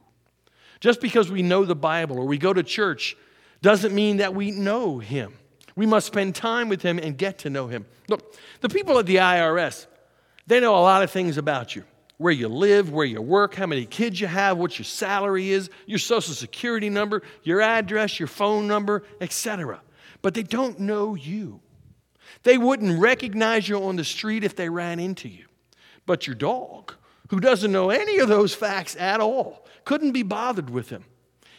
Just 0.81 1.01
because 1.01 1.31
we 1.31 1.43
know 1.43 1.65
the 1.65 1.77
Bible 1.77 2.19
or 2.19 2.25
we 2.25 2.39
go 2.39 2.53
to 2.53 2.63
church 2.63 3.17
doesn't 3.63 3.95
mean 3.95 4.19
that 4.19 4.35
we 4.35 4.51
know 4.51 4.99
him. 4.99 5.35
We 5.77 5.87
must 5.87 6.07
spend 6.07 6.35
time 6.35 6.69
with 6.69 6.83
him 6.83 6.99
and 6.99 7.17
get 7.17 7.39
to 7.39 7.51
know 7.51 7.69
him. 7.69 7.87
Look, 8.09 8.35
the 8.61 8.69
people 8.69 8.99
at 8.99 9.07
the 9.07 9.17
IRS, 9.17 9.87
they 10.47 10.61
know 10.61 10.75
a 10.75 10.81
lot 10.81 11.03
of 11.03 11.11
things 11.11 11.39
about 11.39 11.77
you 11.77 11.85
where 12.19 12.33
you 12.33 12.49
live, 12.49 12.93
where 12.93 13.07
you 13.07 13.23
work, 13.23 13.55
how 13.55 13.67
many 13.67 13.87
kids 13.87 14.21
you 14.21 14.27
have, 14.27 14.59
what 14.59 14.79
your 14.79 14.85
salary 14.85 15.51
is, 15.51 15.71
your 15.87 15.99
social 15.99 16.35
security 16.35 16.91
number, 16.91 17.23
your 17.43 17.61
address, 17.61 18.21
your 18.21 18.29
phone 18.29 18.69
number, 18.69 19.05
etc 19.21 19.81
but 20.23 20.35
they 20.35 20.43
don't 20.43 20.81
know 20.81 21.15
you. 21.15 21.61
They 22.43 22.59
wouldn't 22.59 23.01
recognize 23.01 23.69
you 23.69 23.83
on 23.85 23.97
the 23.97 24.05
street 24.05 24.45
if 24.45 24.57
they 24.57 24.69
ran 24.69 24.99
into 24.99 25.29
you. 25.29 25.47
But 26.07 26.27
your 26.27 26.37
dog, 26.37 26.95
who 27.29 27.41
doesn't 27.41 27.73
know 27.73 27.91
any 27.91 28.19
of 28.19 28.29
those 28.29 28.55
facts 28.55 28.97
at 28.97 29.21
all, 29.21 29.67
couldn't 29.85 30.13
be 30.13 30.23
bothered 30.23 30.71
with 30.71 30.91
him. 30.91 31.05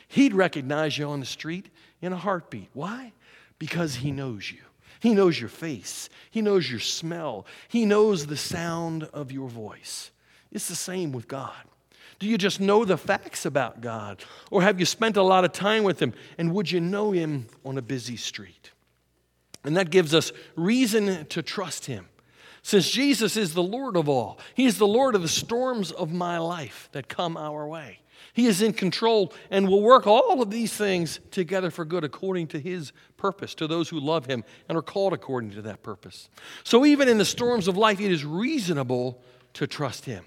He'd 0.08 0.34
recognize 0.34 0.98
you 0.98 1.08
on 1.08 1.20
the 1.20 1.26
street 1.26 1.70
in 2.02 2.14
a 2.14 2.18
heartbeat. 2.18 2.70
Why? 2.74 3.14
Because 3.60 3.96
he 3.96 4.12
knows 4.12 4.52
you. 4.52 4.60
He 5.00 5.14
knows 5.14 5.40
your 5.40 5.50
face. 5.50 6.10
He 6.30 6.42
knows 6.42 6.70
your 6.70 6.80
smell. 6.80 7.46
He 7.68 7.86
knows 7.86 8.26
the 8.26 8.38
sound 8.38 9.04
of 9.06 9.32
your 9.32 9.48
voice. 9.48 10.12
It's 10.52 10.68
the 10.68 10.76
same 10.76 11.12
with 11.12 11.28
God. 11.28 11.54
Do 12.20 12.28
you 12.28 12.38
just 12.38 12.60
know 12.60 12.84
the 12.84 12.98
facts 12.98 13.46
about 13.46 13.82
God? 13.82 14.24
Or 14.52 14.62
have 14.62 14.80
you 14.80 14.86
spent 14.86 15.16
a 15.16 15.24
lot 15.24 15.46
of 15.46 15.54
time 15.54 15.84
with 15.84 16.02
Him? 16.02 16.14
And 16.38 16.54
would 16.54 16.70
you 16.70 16.82
know 16.82 17.12
Him 17.12 17.48
on 17.64 17.78
a 17.78 17.82
busy 17.82 18.18
street? 18.18 18.72
And 19.64 19.78
that 19.78 19.90
gives 19.90 20.14
us 20.14 20.32
reason 20.56 21.26
to 21.28 21.42
trust 21.42 21.86
Him. 21.86 22.08
Since 22.62 22.90
Jesus 22.90 23.38
is 23.38 23.54
the 23.54 23.64
Lord 23.64 23.96
of 23.96 24.10
all, 24.10 24.38
He 24.54 24.66
is 24.66 24.78
the 24.78 24.88
Lord 24.88 25.16
of 25.16 25.22
the 25.22 25.30
storms 25.30 25.92
of 25.92 26.12
my 26.12 26.38
life 26.38 26.90
that 26.92 27.08
come 27.08 27.38
our 27.38 27.66
way. 27.68 28.00
He 28.34 28.48
is 28.48 28.62
in 28.62 28.74
control 28.74 29.34
and 29.50 29.68
will 29.68 29.82
work 29.82 30.06
all 30.06 30.42
of 30.42 30.50
these 30.50 30.74
things 30.74 31.22
together 31.32 31.72
for 31.72 31.86
good 31.86 32.04
according 32.04 32.48
to 32.48 32.60
His 32.60 32.92
purpose, 33.16 33.56
to 33.56 33.68
those 33.68 33.88
who 33.90 34.00
love 34.00 34.26
Him 34.26 34.44
and 34.68 34.78
are 34.78 34.82
called 34.82 35.14
according 35.14 35.52
to 35.52 35.62
that 35.64 35.84
purpose. 35.84 36.30
So, 36.66 36.86
even 36.86 37.08
in 37.08 37.18
the 37.18 37.26
storms 37.26 37.70
of 37.70 37.78
life, 37.78 38.02
it 38.02 38.12
is 38.12 38.26
reasonable 38.26 39.22
to 39.54 39.68
trust 39.68 40.04
Him. 40.04 40.26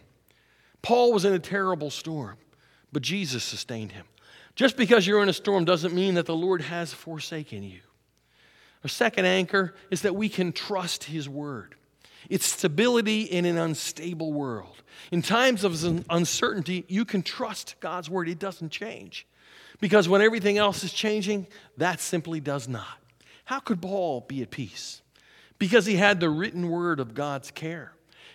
Paul 0.83 1.12
was 1.12 1.25
in 1.25 1.33
a 1.33 1.38
terrible 1.38 1.90
storm, 1.90 2.37
but 2.92 3.03
Jesus 3.03 3.45
sustained 3.45 3.92
him. 3.92 4.05
Just 4.55 4.77
because 4.77 5.07
you're 5.07 5.23
in 5.23 5.29
a 5.29 5.33
storm 5.33 5.64
doesn't 5.64 5.95
mean 5.95 6.14
that 6.14 6.27
the 6.27 6.37
Lord 6.37 6.61
has 6.61 6.92
forsaken 6.92 7.62
you. 7.62 7.81
Our 8.85 8.88
second 8.88 9.25
anchor 9.25 9.75
is 9.90 10.03
that 10.03 10.16
we 10.16 10.29
can 10.29 10.53
trust 10.53 11.05
His 11.05 11.29
Word. 11.29 11.75
It's 12.29 12.47
stability 12.47 13.23
in 13.23 13.45
an 13.45 13.59
unstable 13.59 14.33
world. 14.33 14.83
In 15.11 15.23
times 15.23 15.64
of 15.64 16.05
uncertainty, 16.11 16.85
you 16.88 17.05
can 17.05 17.23
trust 17.23 17.77
God's 17.81 18.11
Word. 18.11 18.29
It 18.29 18.38
doesn't 18.38 18.71
change. 18.71 19.27
Because 19.81 20.09
when 20.09 20.21
everything 20.21 20.59
else 20.59 20.85
is 20.85 20.92
changing, 20.92 21.47
that 21.77 22.01
simply 22.01 22.40
does 22.40 22.68
not. 22.68 22.99
How 23.45 23.61
could 23.61 23.83
Paul 23.83 24.25
be 24.29 24.42
at 24.42 24.51
peace? 24.51 25.03
Because 25.59 25.87
he 25.87 25.97
had 25.97 26.21
the 26.21 26.31
written 26.31 26.68
word 26.68 27.01
of 27.01 27.14
God's 27.14 27.51
care. 27.51 27.92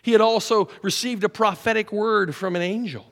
He 0.08 0.14
had 0.14 0.22
also 0.22 0.70
received 0.84 1.26
a 1.26 1.30
prophetic 1.30 1.92
word 1.92 2.34
from 2.34 2.56
an 2.56 2.62
angel. 2.62 3.06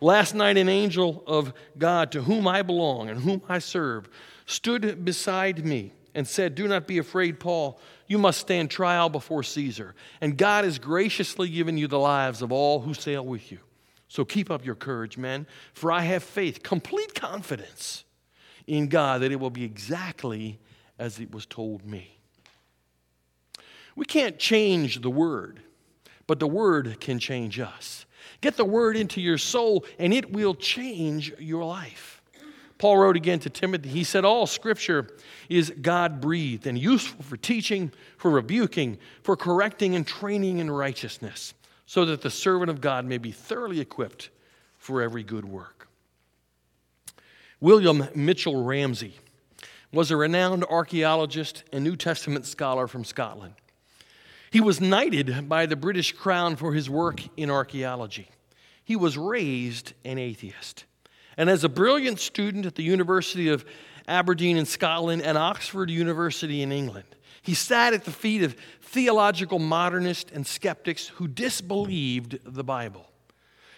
Last 0.00 0.34
night, 0.34 0.56
an 0.56 0.70
angel 0.70 1.22
of 1.26 1.52
God 1.76 2.10
to 2.12 2.22
whom 2.22 2.48
I 2.48 2.62
belong 2.62 3.10
and 3.10 3.20
whom 3.20 3.42
I 3.50 3.58
serve 3.58 4.08
stood 4.46 5.04
beside 5.04 5.66
me 5.66 5.92
and 6.14 6.26
said, 6.26 6.54
Do 6.54 6.66
not 6.66 6.86
be 6.86 6.96
afraid, 6.96 7.38
Paul. 7.38 7.78
You 8.06 8.16
must 8.16 8.40
stand 8.40 8.70
trial 8.70 9.10
before 9.10 9.42
Caesar. 9.42 9.94
And 10.22 10.38
God 10.38 10.64
has 10.64 10.78
graciously 10.78 11.50
given 11.50 11.76
you 11.76 11.86
the 11.86 11.98
lives 11.98 12.40
of 12.40 12.50
all 12.50 12.80
who 12.80 12.94
sail 12.94 13.26
with 13.26 13.52
you. 13.52 13.58
So 14.08 14.24
keep 14.24 14.50
up 14.50 14.64
your 14.64 14.74
courage, 14.74 15.18
men, 15.18 15.46
for 15.74 15.92
I 15.92 16.00
have 16.00 16.22
faith, 16.22 16.62
complete 16.62 17.14
confidence 17.14 18.04
in 18.66 18.88
God 18.88 19.20
that 19.20 19.32
it 19.32 19.38
will 19.38 19.50
be 19.50 19.64
exactly 19.64 20.58
as 20.98 21.20
it 21.20 21.30
was 21.30 21.44
told 21.44 21.84
me. 21.84 22.18
We 23.94 24.06
can't 24.06 24.38
change 24.38 25.02
the 25.02 25.10
word, 25.10 25.60
but 26.28 26.38
the 26.38 26.46
word 26.46 27.00
can 27.00 27.18
change 27.18 27.58
us. 27.58 28.06
Get 28.40 28.56
the 28.56 28.64
word 28.64 28.96
into 28.96 29.20
your 29.20 29.38
soul, 29.38 29.84
and 29.98 30.14
it 30.14 30.30
will 30.30 30.54
change 30.54 31.32
your 31.40 31.64
life. 31.64 32.22
Paul 32.76 32.98
wrote 32.98 33.16
again 33.16 33.40
to 33.40 33.50
Timothy, 33.50 33.88
he 33.88 34.04
said, 34.04 34.24
All 34.24 34.46
scripture 34.46 35.08
is 35.48 35.72
God 35.82 36.20
breathed 36.20 36.68
and 36.68 36.78
useful 36.78 37.24
for 37.24 37.36
teaching, 37.36 37.90
for 38.16 38.30
rebuking, 38.30 38.98
for 39.24 39.36
correcting, 39.36 39.96
and 39.96 40.06
training 40.06 40.58
in 40.58 40.70
righteousness, 40.70 41.54
so 41.86 42.04
that 42.04 42.22
the 42.22 42.30
servant 42.30 42.70
of 42.70 42.80
God 42.80 43.04
may 43.04 43.18
be 43.18 43.32
thoroughly 43.32 43.80
equipped 43.80 44.30
for 44.76 45.02
every 45.02 45.24
good 45.24 45.44
work. 45.44 45.88
William 47.60 48.06
Mitchell 48.14 48.62
Ramsay 48.62 49.16
was 49.92 50.12
a 50.12 50.16
renowned 50.16 50.64
archaeologist 50.70 51.64
and 51.72 51.82
New 51.82 51.96
Testament 51.96 52.46
scholar 52.46 52.86
from 52.86 53.02
Scotland. 53.02 53.54
He 54.50 54.60
was 54.60 54.80
knighted 54.80 55.48
by 55.48 55.66
the 55.66 55.76
British 55.76 56.12
Crown 56.12 56.56
for 56.56 56.72
his 56.72 56.88
work 56.88 57.20
in 57.36 57.50
archaeology. 57.50 58.30
He 58.84 58.96
was 58.96 59.18
raised 59.18 59.92
an 60.04 60.18
atheist. 60.18 60.84
And 61.36 61.50
as 61.50 61.64
a 61.64 61.68
brilliant 61.68 62.18
student 62.18 62.66
at 62.66 62.74
the 62.74 62.82
University 62.82 63.48
of 63.48 63.64
Aberdeen 64.06 64.56
in 64.56 64.64
Scotland 64.64 65.22
and 65.22 65.36
Oxford 65.36 65.90
University 65.90 66.62
in 66.62 66.72
England, 66.72 67.04
he 67.42 67.54
sat 67.54 67.92
at 67.92 68.04
the 68.04 68.10
feet 68.10 68.42
of 68.42 68.56
theological 68.80 69.58
modernists 69.58 70.32
and 70.32 70.46
skeptics 70.46 71.08
who 71.08 71.28
disbelieved 71.28 72.38
the 72.44 72.64
Bible. 72.64 73.06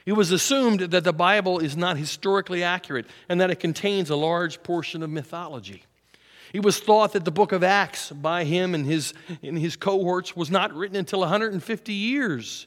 It 0.06 0.12
was 0.12 0.30
assumed 0.30 0.80
that 0.80 1.04
the 1.04 1.12
Bible 1.12 1.59
is 1.59 1.76
not 1.76 1.96
historically 1.96 2.62
accurate 2.62 3.06
and 3.28 3.40
that 3.40 3.50
it 3.50 3.61
contains 3.61 4.11
a 4.11 4.16
large 4.16 4.62
portion 4.62 5.02
of 5.02 5.11
mythology. 5.11 5.85
It 6.52 6.64
was 6.64 6.80
thought 6.80 7.12
that 7.12 7.24
the 7.24 7.30
book 7.30 7.52
of 7.52 7.62
Acts 7.62 8.10
by 8.10 8.44
him 8.44 8.74
and 8.74 8.84
his, 8.84 9.14
and 9.42 9.58
his 9.58 9.76
cohorts 9.76 10.34
was 10.34 10.50
not 10.50 10.72
written 10.72 10.96
until 10.96 11.20
150 11.20 11.92
years 11.92 12.66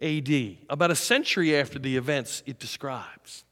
AD, 0.00 0.56
about 0.68 0.90
a 0.90 0.96
century 0.96 1.56
after 1.56 1.78
the 1.78 1.96
events 1.96 2.42
it 2.46 2.58
describes. 2.58 3.44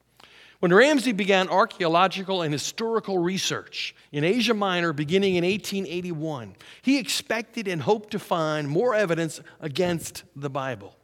When 0.60 0.72
Ramsay 0.72 1.12
began 1.12 1.48
archaeological 1.48 2.42
and 2.42 2.52
historical 2.52 3.18
research 3.18 3.94
in 4.12 4.24
Asia 4.24 4.54
Minor 4.54 4.92
beginning 4.92 5.34
in 5.34 5.44
1881, 5.44 6.56
he 6.82 6.98
expected 6.98 7.68
and 7.68 7.82
hoped 7.82 8.12
to 8.12 8.18
find 8.18 8.68
more 8.68 8.94
evidence 8.94 9.40
against 9.60 10.24
the 10.34 10.48
Bible. 10.48 10.96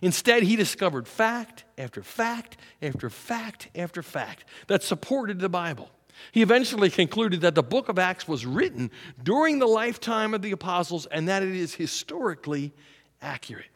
Instead, 0.00 0.42
he 0.42 0.56
discovered 0.56 1.06
fact 1.06 1.64
after 1.76 2.02
fact 2.02 2.56
after 2.80 3.10
fact 3.10 3.68
after 3.74 4.02
fact 4.02 4.44
that 4.68 4.82
supported 4.82 5.38
the 5.38 5.48
Bible. 5.48 5.90
He 6.32 6.42
eventually 6.42 6.90
concluded 6.90 7.40
that 7.42 7.54
the 7.54 7.62
book 7.62 7.88
of 7.88 7.98
Acts 7.98 8.26
was 8.26 8.46
written 8.46 8.90
during 9.22 9.58
the 9.58 9.66
lifetime 9.66 10.34
of 10.34 10.42
the 10.42 10.52
apostles 10.52 11.06
and 11.06 11.28
that 11.28 11.42
it 11.42 11.54
is 11.54 11.74
historically 11.74 12.72
accurate. 13.20 13.66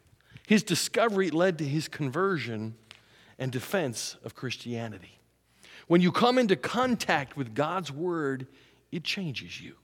His 0.46 0.62
discovery 0.62 1.30
led 1.30 1.58
to 1.58 1.64
his 1.64 1.88
conversion 1.88 2.74
and 3.38 3.52
defense 3.52 4.16
of 4.24 4.34
Christianity. 4.34 5.20
When 5.86 6.00
you 6.00 6.12
come 6.12 6.38
into 6.38 6.56
contact 6.56 7.36
with 7.36 7.54
God's 7.54 7.92
Word, 7.92 8.46
it 8.92 9.04
changes 9.04 9.60
you. 9.60 9.74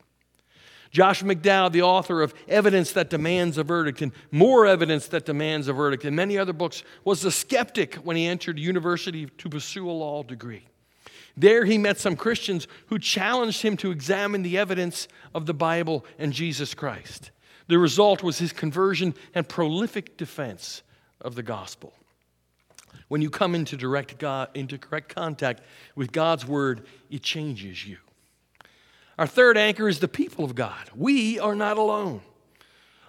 Josh 0.90 1.24
McDowell, 1.24 1.72
the 1.72 1.82
author 1.82 2.22
of 2.22 2.32
Evidence 2.46 2.92
That 2.92 3.10
Demands 3.10 3.58
a 3.58 3.64
Verdict 3.64 4.00
and 4.00 4.12
More 4.30 4.64
Evidence 4.64 5.08
That 5.08 5.26
Demands 5.26 5.66
a 5.66 5.72
Verdict 5.72 6.04
and 6.04 6.14
many 6.14 6.38
other 6.38 6.52
books, 6.52 6.84
was 7.04 7.24
a 7.24 7.32
skeptic 7.32 7.96
when 7.96 8.16
he 8.16 8.26
entered 8.26 8.60
university 8.60 9.26
to 9.26 9.48
pursue 9.48 9.90
a 9.90 9.92
law 9.92 10.22
degree. 10.22 10.64
There 11.36 11.64
he 11.64 11.78
met 11.78 11.98
some 11.98 12.16
Christians 12.16 12.68
who 12.86 12.98
challenged 12.98 13.62
him 13.62 13.76
to 13.78 13.90
examine 13.90 14.42
the 14.42 14.58
evidence 14.58 15.08
of 15.34 15.46
the 15.46 15.54
Bible 15.54 16.04
and 16.18 16.32
Jesus 16.32 16.74
Christ. 16.74 17.30
The 17.66 17.78
result 17.78 18.22
was 18.22 18.38
his 18.38 18.52
conversion 18.52 19.14
and 19.34 19.48
prolific 19.48 20.16
defense 20.16 20.82
of 21.20 21.34
the 21.34 21.42
gospel. 21.42 21.92
When 23.08 23.22
you 23.22 23.30
come 23.30 23.54
into 23.54 23.76
direct, 23.76 24.18
God, 24.18 24.48
into 24.54 24.78
correct 24.78 25.14
contact 25.14 25.62
with 25.94 26.12
God's 26.12 26.46
word, 26.46 26.86
it 27.10 27.22
changes 27.22 27.86
you. 27.86 27.98
Our 29.18 29.26
third 29.26 29.56
anchor 29.56 29.88
is 29.88 30.00
the 30.00 30.08
people 30.08 30.44
of 30.44 30.54
God. 30.54 30.90
We 30.94 31.38
are 31.38 31.54
not 31.54 31.78
alone. 31.78 32.22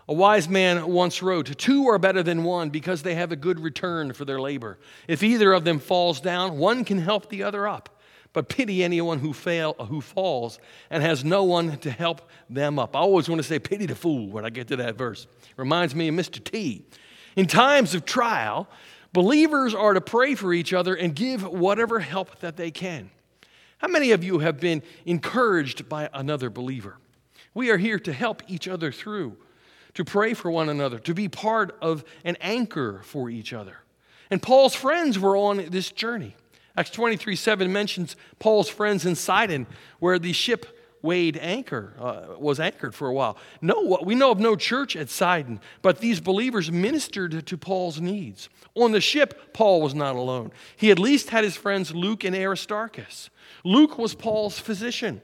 A 0.07 0.13
wise 0.13 0.47
man 0.47 0.85
once 0.87 1.23
wrote, 1.23 1.57
Two 1.57 1.87
are 1.87 1.97
better 1.97 2.21
than 2.21 2.43
one 2.43 2.69
because 2.69 3.01
they 3.01 3.15
have 3.15 3.31
a 3.31 3.35
good 3.35 3.59
return 3.59 4.13
for 4.13 4.23
their 4.23 4.39
labor. 4.39 4.77
If 5.07 5.23
either 5.23 5.51
of 5.51 5.63
them 5.63 5.79
falls 5.79 6.21
down, 6.21 6.59
one 6.59 6.85
can 6.85 6.99
help 6.99 7.29
the 7.29 7.43
other 7.43 7.67
up. 7.67 7.89
But 8.35 8.49
pity 8.49 8.83
anyone 8.83 9.17
who, 9.17 9.33
fail, 9.33 9.73
who 9.73 9.99
falls 10.01 10.59
and 10.91 11.01
has 11.01 11.25
no 11.25 11.43
one 11.43 11.79
to 11.79 11.89
help 11.89 12.29
them 12.47 12.77
up. 12.77 12.95
I 12.95 12.99
always 12.99 13.27
want 13.27 13.39
to 13.39 13.47
say, 13.47 13.57
Pity 13.57 13.87
the 13.87 13.95
fool 13.95 14.29
when 14.29 14.45
I 14.45 14.51
get 14.51 14.67
to 14.67 14.75
that 14.75 14.95
verse. 14.95 15.25
Reminds 15.57 15.95
me 15.95 16.09
of 16.09 16.13
Mr. 16.13 16.43
T. 16.43 16.85
In 17.35 17.47
times 17.47 17.95
of 17.95 18.05
trial, 18.05 18.69
Believers 19.15 19.73
are 19.73 19.93
to 19.93 20.01
pray 20.01 20.35
for 20.35 20.51
each 20.51 20.73
other 20.73 20.93
and 20.93 21.15
give 21.15 21.47
whatever 21.47 22.01
help 22.01 22.39
that 22.39 22.57
they 22.57 22.69
can. 22.69 23.09
How 23.77 23.87
many 23.87 24.11
of 24.11 24.25
you 24.25 24.39
have 24.39 24.59
been 24.59 24.83
encouraged 25.05 25.87
by 25.87 26.09
another 26.13 26.49
believer? 26.49 26.97
We 27.53 27.69
are 27.69 27.77
here 27.77 27.97
to 27.97 28.11
help 28.11 28.43
each 28.49 28.67
other 28.67 28.91
through, 28.91 29.37
to 29.93 30.03
pray 30.03 30.33
for 30.33 30.51
one 30.51 30.67
another, 30.67 30.99
to 30.99 31.13
be 31.13 31.29
part 31.29 31.77
of 31.81 32.03
an 32.25 32.35
anchor 32.41 32.99
for 33.05 33.29
each 33.29 33.53
other. 33.53 33.77
And 34.29 34.41
Paul's 34.41 34.75
friends 34.75 35.17
were 35.17 35.37
on 35.37 35.65
this 35.69 35.93
journey. 35.93 36.35
Acts 36.77 36.89
23 36.91 37.35
7 37.35 37.71
mentions 37.71 38.15
Paul's 38.39 38.69
friends 38.69 39.05
in 39.05 39.15
Sidon, 39.15 39.67
where 39.99 40.19
the 40.19 40.33
ship 40.33 40.65
weighed 41.01 41.37
anchor, 41.37 41.93
uh, 41.99 42.35
was 42.37 42.59
anchored 42.59 42.93
for 42.95 43.07
a 43.07 43.13
while. 43.13 43.37
No, 43.61 43.99
we 44.03 44.15
know 44.15 44.31
of 44.31 44.39
no 44.39 44.55
church 44.55 44.95
at 44.95 45.09
Sidon, 45.09 45.61
but 45.81 45.99
these 45.99 46.19
believers 46.19 46.71
ministered 46.71 47.45
to 47.45 47.57
Paul's 47.57 48.01
needs. 48.01 48.49
On 48.73 48.91
the 48.91 48.99
ship, 48.99 49.53
Paul 49.53 49.81
was 49.81 49.93
not 49.93 50.15
alone. 50.15 50.51
He 50.75 50.91
at 50.91 50.99
least 50.99 51.29
had 51.29 51.43
his 51.43 51.55
friends 51.55 51.93
Luke 51.93 52.23
and 52.23 52.35
Aristarchus. 52.35 53.29
Luke 53.63 53.97
was 53.97 54.15
Paul's 54.15 54.59
physician. 54.59 55.21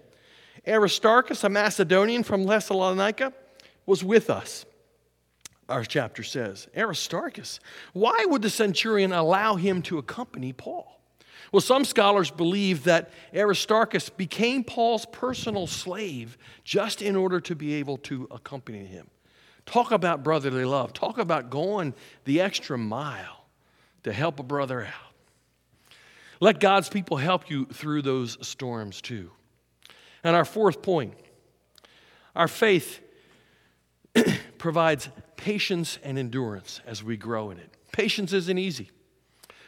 Aristarchus, 0.67 1.43
a 1.43 1.49
Macedonian 1.49 2.23
from 2.23 2.45
Thessalonica, 2.45 3.33
was 3.85 4.03
with 4.03 4.29
us. 4.29 4.65
Our 5.67 5.83
chapter 5.83 6.21
says, 6.21 6.67
Aristarchus, 6.77 7.59
why 7.93 8.25
would 8.27 8.41
the 8.41 8.49
centurion 8.49 9.11
allow 9.11 9.55
him 9.55 9.81
to 9.83 9.97
accompany 9.97 10.53
Paul? 10.53 11.00
Well, 11.51 11.61
some 11.61 11.85
scholars 11.85 12.31
believe 12.31 12.85
that 12.85 13.11
Aristarchus 13.33 14.09
became 14.09 14.63
Paul's 14.63 15.05
personal 15.05 15.67
slave 15.67 16.37
just 16.63 17.01
in 17.01 17.15
order 17.15 17.39
to 17.41 17.55
be 17.55 17.73
able 17.75 17.97
to 17.97 18.27
accompany 18.31 18.85
him. 18.85 19.09
Talk 19.65 19.91
about 19.91 20.23
brotherly 20.23 20.65
love. 20.65 20.93
Talk 20.93 21.17
about 21.17 21.49
going 21.49 21.93
the 22.25 22.41
extra 22.41 22.77
mile 22.77 23.45
to 24.03 24.11
help 24.11 24.39
a 24.39 24.43
brother 24.43 24.83
out. 24.83 25.13
Let 26.39 26.59
God's 26.59 26.89
people 26.89 27.17
help 27.17 27.49
you 27.49 27.65
through 27.65 28.01
those 28.01 28.37
storms 28.45 28.99
too. 28.99 29.31
And 30.23 30.35
our 30.35 30.45
fourth 30.45 30.81
point 30.81 31.13
our 32.35 32.47
faith 32.47 33.01
provides 34.57 35.09
patience 35.35 35.99
and 36.03 36.17
endurance 36.17 36.79
as 36.85 37.03
we 37.03 37.17
grow 37.17 37.49
in 37.51 37.57
it. 37.57 37.69
Patience 37.91 38.31
isn't 38.31 38.57
easy. 38.57 38.89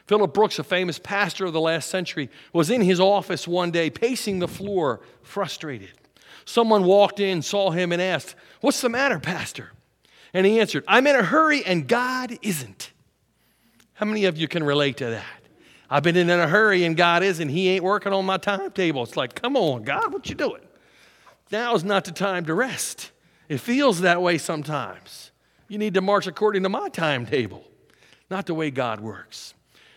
Philip 0.06 0.34
Brooks, 0.34 0.60
a 0.60 0.64
famous 0.64 1.00
pastor 1.00 1.46
of 1.46 1.54
the 1.54 1.62
last 1.62 1.90
century, 1.90 2.30
was 2.52 2.70
in 2.70 2.82
his 2.82 3.00
office 3.00 3.48
one 3.48 3.72
day, 3.72 3.90
pacing 3.90 4.40
the 4.40 4.48
floor, 4.48 5.02
frustrated. 5.22 5.92
Someone 6.46 6.84
walked 6.84 7.20
in, 7.20 7.42
saw 7.42 7.72
him, 7.72 7.92
and 7.92 8.02
asked, 8.02 8.36
What's 8.62 8.82
the 8.82 8.90
matter, 8.90 9.20
Pastor? 9.20 9.72
And 10.34 10.46
he 10.46 10.60
answered, 10.60 10.84
I'm 10.88 11.08
in 11.08 11.16
a 11.16 11.24
hurry 11.24 11.64
and 11.64 11.88
God 11.88 12.38
isn't. 12.42 12.92
How 13.94 14.06
many 14.06 14.26
of 14.26 14.38
you 14.38 14.48
can 14.48 14.64
relate 14.64 14.98
to 14.98 15.06
that? 15.06 15.26
I've 15.90 16.04
been 16.04 16.18
in 16.18 16.30
a 16.30 16.48
hurry 16.48 16.84
and 16.86 16.98
God 16.98 17.22
isn't. 17.24 17.50
He 17.50 17.70
ain't 17.70 17.84
working 17.84 18.14
on 18.14 18.26
my 18.26 18.38
timetable. 18.38 19.04
It's 19.04 19.16
like, 19.16 19.36
come 19.36 19.56
on, 19.56 19.84
God, 19.84 20.12
what 20.12 20.28
you 20.28 20.36
doing? 20.36 20.62
Now 21.52 21.76
is 21.76 21.84
not 21.84 22.06
the 22.06 22.12
time 22.12 22.46
to 22.46 22.54
rest. 22.54 23.12
It 23.48 23.60
feels 23.60 24.02
that 24.02 24.22
way 24.22 24.40
sometimes. 24.40 25.32
You 25.68 25.78
need 25.78 25.94
to 25.94 26.02
march 26.02 26.26
according 26.26 26.64
to 26.64 26.70
my 26.70 26.90
timetable, 26.90 27.64
not 28.30 28.48
the 28.48 28.56
way 28.56 28.72
God 28.72 29.02
works. 29.02 29.54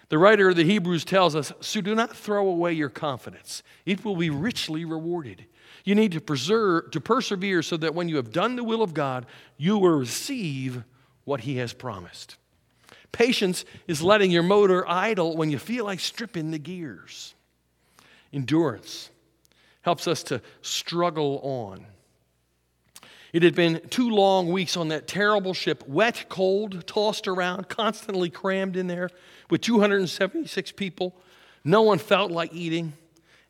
The 0.09 0.19
writer 0.19 0.51
of 0.51 0.57
the 0.57 0.65
Hebrews 0.65 1.05
tells 1.05 1.35
us 1.35 1.53
so 1.61 1.81
do 1.81 1.95
not 1.95 2.17
throw 2.17 2.47
away 2.49 2.73
your 2.73 2.89
confidence, 2.89 3.63
it 3.85 4.05
will 4.05 4.17
be 4.17 4.31
richly 4.31 4.85
rewarded. 4.85 5.47
You 5.85 5.95
need 5.95 6.13
to 6.13 6.21
preserve, 6.21 6.91
to 6.93 7.01
persevere 7.01 7.63
so 7.63 7.77
that 7.77 7.95
when 7.95 8.09
you 8.09 8.17
have 8.17 8.33
done 8.33 8.57
the 8.57 8.65
will 8.65 8.83
of 8.83 8.93
God, 8.93 9.25
you 9.57 9.79
will 9.79 9.97
receive 9.97 10.83
what 11.25 11.43
He 11.43 11.59
has 11.59 11.73
promised. 11.73 12.37
Patience 13.13 13.65
is 13.87 14.03
letting 14.03 14.31
your 14.31 14.43
motor 14.43 14.89
idle 14.89 15.37
when 15.37 15.51
you 15.51 15.59
feel 15.59 15.85
like 15.85 16.01
stripping 16.01 16.51
the 16.51 16.59
gears. 16.59 17.35
Endurance 18.33 19.11
helps 19.83 20.09
us 20.09 20.25
to 20.25 20.43
struggle 20.61 21.41
on. 21.43 21.87
It 23.37 23.43
had 23.43 23.55
been 23.55 23.83
two 23.91 24.09
long 24.09 24.51
weeks 24.51 24.79
on 24.79 24.89
that 24.89 25.07
terrible 25.07 25.53
ship, 25.53 25.87
wet, 25.87 26.25
cold, 26.31 26.87
tossed 26.87 27.29
around, 27.29 27.69
constantly 27.69 28.31
crammed 28.31 28.77
in 28.77 28.87
there 28.87 29.11
with 29.51 29.61
276 29.61 30.73
people. 30.73 31.15
No 31.63 31.83
one 31.83 31.99
felt 31.99 32.31
like 32.31 32.55
eating, 32.55 32.95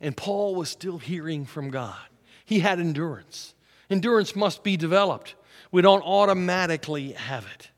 and 0.01 0.17
Paul 0.17 0.57
was 0.57 0.71
still 0.71 0.99
hearing 0.99 1.45
from 1.45 1.71
God. 1.71 2.01
He 2.45 2.59
had 2.59 2.81
endurance. 2.81 3.55
Endurance 3.89 4.35
must 4.35 4.65
be 4.65 4.77
developed. 4.77 5.37
We 5.71 5.83
don't 5.83 6.03
automatically 6.03 7.13
have 7.13 7.47
it. 7.55 7.71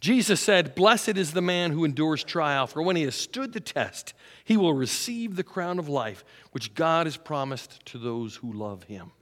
Jesus 0.00 0.40
said, 0.40 0.74
Blessed 0.74 1.18
is 1.18 1.32
the 1.32 1.42
man 1.42 1.70
who 1.70 1.84
endures 1.84 2.24
trial, 2.24 2.66
for 2.66 2.80
when 2.80 2.96
he 2.96 3.02
has 3.02 3.14
stood 3.14 3.52
the 3.52 3.60
test, 3.60 4.14
he 4.42 4.56
will 4.56 4.72
receive 4.72 5.36
the 5.36 5.44
crown 5.44 5.78
of 5.78 5.86
life, 5.86 6.24
which 6.52 6.72
God 6.72 7.06
has 7.06 7.18
promised 7.18 7.84
to 7.84 7.98
those 7.98 8.36
who 8.36 8.54
love 8.54 8.84
him. 8.84 9.12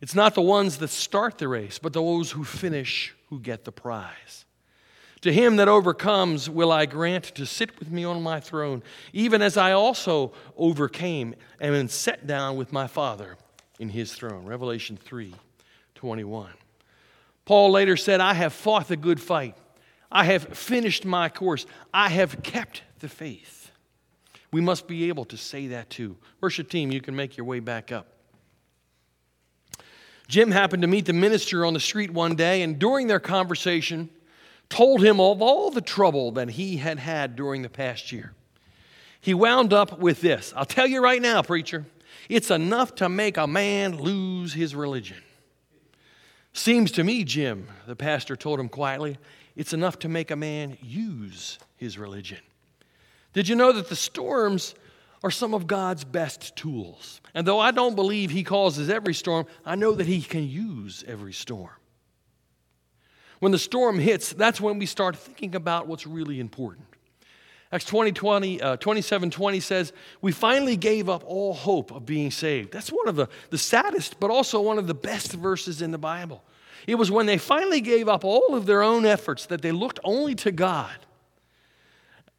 It's 0.00 0.14
not 0.14 0.34
the 0.34 0.42
ones 0.42 0.78
that 0.78 0.88
start 0.88 1.38
the 1.38 1.48
race, 1.48 1.78
but 1.78 1.92
those 1.92 2.30
who 2.30 2.44
finish 2.44 3.14
who 3.28 3.38
get 3.38 3.64
the 3.64 3.72
prize. 3.72 4.44
To 5.22 5.32
him 5.32 5.56
that 5.56 5.68
overcomes, 5.68 6.48
will 6.48 6.72
I 6.72 6.86
grant 6.86 7.24
to 7.34 7.44
sit 7.44 7.78
with 7.78 7.90
me 7.90 8.04
on 8.04 8.22
my 8.22 8.40
throne, 8.40 8.82
even 9.12 9.42
as 9.42 9.58
I 9.58 9.72
also 9.72 10.32
overcame 10.56 11.34
and 11.60 11.74
am 11.74 11.88
set 11.88 12.26
down 12.26 12.56
with 12.56 12.72
my 12.72 12.86
Father 12.86 13.36
in 13.78 13.90
his 13.90 14.14
throne. 14.14 14.46
Revelation 14.46 14.96
3 14.96 15.34
21. 15.94 16.50
Paul 17.44 17.72
later 17.72 17.96
said, 17.96 18.20
I 18.20 18.32
have 18.32 18.54
fought 18.54 18.88
the 18.88 18.96
good 18.96 19.20
fight. 19.20 19.54
I 20.10 20.24
have 20.24 20.44
finished 20.56 21.04
my 21.04 21.28
course. 21.28 21.66
I 21.92 22.08
have 22.08 22.42
kept 22.42 22.82
the 23.00 23.08
faith. 23.08 23.70
We 24.50 24.62
must 24.62 24.88
be 24.88 25.08
able 25.08 25.26
to 25.26 25.36
say 25.36 25.68
that 25.68 25.90
too. 25.90 26.16
Worship 26.40 26.70
team, 26.70 26.90
you 26.90 27.02
can 27.02 27.14
make 27.14 27.36
your 27.36 27.44
way 27.44 27.60
back 27.60 27.92
up. 27.92 28.19
Jim 30.30 30.52
happened 30.52 30.82
to 30.82 30.86
meet 30.86 31.06
the 31.06 31.12
minister 31.12 31.66
on 31.66 31.74
the 31.74 31.80
street 31.80 32.12
one 32.12 32.36
day, 32.36 32.62
and 32.62 32.78
during 32.78 33.08
their 33.08 33.18
conversation, 33.18 34.08
told 34.68 35.02
him 35.02 35.18
of 35.18 35.42
all 35.42 35.72
the 35.72 35.80
trouble 35.80 36.30
that 36.30 36.50
he 36.50 36.76
had 36.76 37.00
had 37.00 37.34
during 37.34 37.62
the 37.62 37.68
past 37.68 38.12
year. 38.12 38.32
He 39.20 39.34
wound 39.34 39.72
up 39.72 39.98
with 39.98 40.20
this 40.20 40.54
I'll 40.56 40.64
tell 40.64 40.86
you 40.86 41.02
right 41.02 41.20
now, 41.20 41.42
preacher. 41.42 41.84
It's 42.28 42.52
enough 42.52 42.94
to 42.96 43.08
make 43.08 43.38
a 43.38 43.48
man 43.48 43.96
lose 43.96 44.54
his 44.54 44.72
religion. 44.72 45.16
Seems 46.52 46.92
to 46.92 47.02
me, 47.02 47.24
Jim, 47.24 47.66
the 47.88 47.96
pastor 47.96 48.36
told 48.36 48.60
him 48.60 48.68
quietly, 48.68 49.18
it's 49.56 49.72
enough 49.72 49.98
to 50.00 50.08
make 50.08 50.30
a 50.30 50.36
man 50.36 50.78
use 50.80 51.58
his 51.76 51.98
religion. 51.98 52.38
Did 53.32 53.48
you 53.48 53.56
know 53.56 53.72
that 53.72 53.88
the 53.88 53.96
storms 53.96 54.76
are 55.22 55.30
some 55.30 55.54
of 55.54 55.66
God's 55.66 56.04
best 56.04 56.56
tools? 56.56 57.20
And 57.34 57.46
though 57.46 57.60
I 57.60 57.70
don't 57.70 57.94
believe 57.94 58.30
he 58.30 58.42
causes 58.42 58.88
every 58.88 59.14
storm, 59.14 59.46
I 59.64 59.74
know 59.74 59.92
that 59.92 60.06
he 60.06 60.22
can 60.22 60.48
use 60.48 61.04
every 61.06 61.32
storm. 61.32 61.70
When 63.38 63.52
the 63.52 63.58
storm 63.58 63.98
hits, 63.98 64.32
that's 64.32 64.60
when 64.60 64.78
we 64.78 64.86
start 64.86 65.16
thinking 65.16 65.54
about 65.54 65.86
what's 65.86 66.06
really 66.06 66.40
important. 66.40 66.86
Acts 67.72 67.84
20, 67.84 68.12
20, 68.12 68.62
uh, 68.62 68.76
27 68.78 69.30
20 69.30 69.60
says, 69.60 69.92
We 70.20 70.32
finally 70.32 70.76
gave 70.76 71.08
up 71.08 71.22
all 71.24 71.54
hope 71.54 71.92
of 71.92 72.04
being 72.04 72.30
saved. 72.30 72.72
That's 72.72 72.90
one 72.90 73.08
of 73.08 73.16
the, 73.16 73.28
the 73.50 73.58
saddest, 73.58 74.18
but 74.18 74.30
also 74.30 74.60
one 74.60 74.78
of 74.78 74.86
the 74.86 74.94
best 74.94 75.32
verses 75.32 75.80
in 75.80 75.90
the 75.92 75.98
Bible. 75.98 76.42
It 76.86 76.96
was 76.96 77.10
when 77.10 77.26
they 77.26 77.38
finally 77.38 77.80
gave 77.80 78.08
up 78.08 78.24
all 78.24 78.54
of 78.54 78.66
their 78.66 78.82
own 78.82 79.06
efforts 79.06 79.46
that 79.46 79.62
they 79.62 79.70
looked 79.70 80.00
only 80.02 80.34
to 80.36 80.50
God 80.50 80.96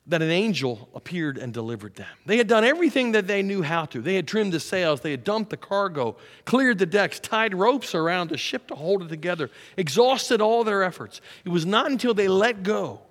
that 0.08 0.22
an 0.22 0.32
angel 0.32 0.90
appeared 0.96 1.38
and 1.38 1.54
delivered 1.54 1.96
them. 1.96 2.08
They 2.26 2.38
had 2.38 2.48
done 2.48 2.64
everything 2.64 3.12
that 3.12 3.28
they 3.28 3.44
knew 3.44 3.62
how 3.62 3.86
to. 3.86 4.02
They 4.02 4.16
had 4.16 4.28
trimmed 4.28 4.52
the 4.52 4.60
sails, 4.60 5.02
they 5.02 5.12
had 5.12 5.24
dumped 5.24 5.52
the 5.52 5.58
cargo, 5.58 6.18
cleared 6.46 6.80
the 6.80 6.86
decks, 6.86 7.20
tied 7.20 7.54
ropes 7.54 7.94
around 7.94 8.30
the 8.30 8.38
ship 8.38 8.68
to 8.68 8.76
hold 8.76 9.04
it 9.04 9.10
together, 9.10 9.52
exhausted 9.78 10.42
all 10.42 10.64
their 10.64 10.84
efforts. 10.84 11.22
It 11.46 11.50
was 11.50 11.66
not 11.66 11.92
until 11.92 12.14
they 12.14 12.28
let 12.28 12.64
go 12.64 13.02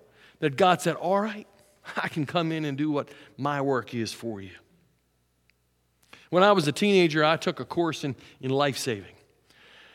that 0.41 0.57
God 0.57 0.81
said, 0.81 0.97
All 0.97 1.21
right, 1.21 1.47
I 1.97 2.09
can 2.09 2.27
come 2.27 2.51
in 2.51 2.65
and 2.65 2.77
do 2.77 2.91
what 2.91 3.09
my 3.37 3.61
work 3.61 3.95
is 3.95 4.13
for 4.13 4.41
you. 4.41 4.51
When 6.31 6.43
I 6.43 6.53
was 6.53 6.67
a 6.69 6.73
teenager, 6.73 7.25
I 7.25 7.37
took 7.37 7.61
a 7.61 7.65
course 7.65 8.05
in, 8.05 8.17
in 8.41 8.51
life 8.51 8.79
saving. 8.79 9.15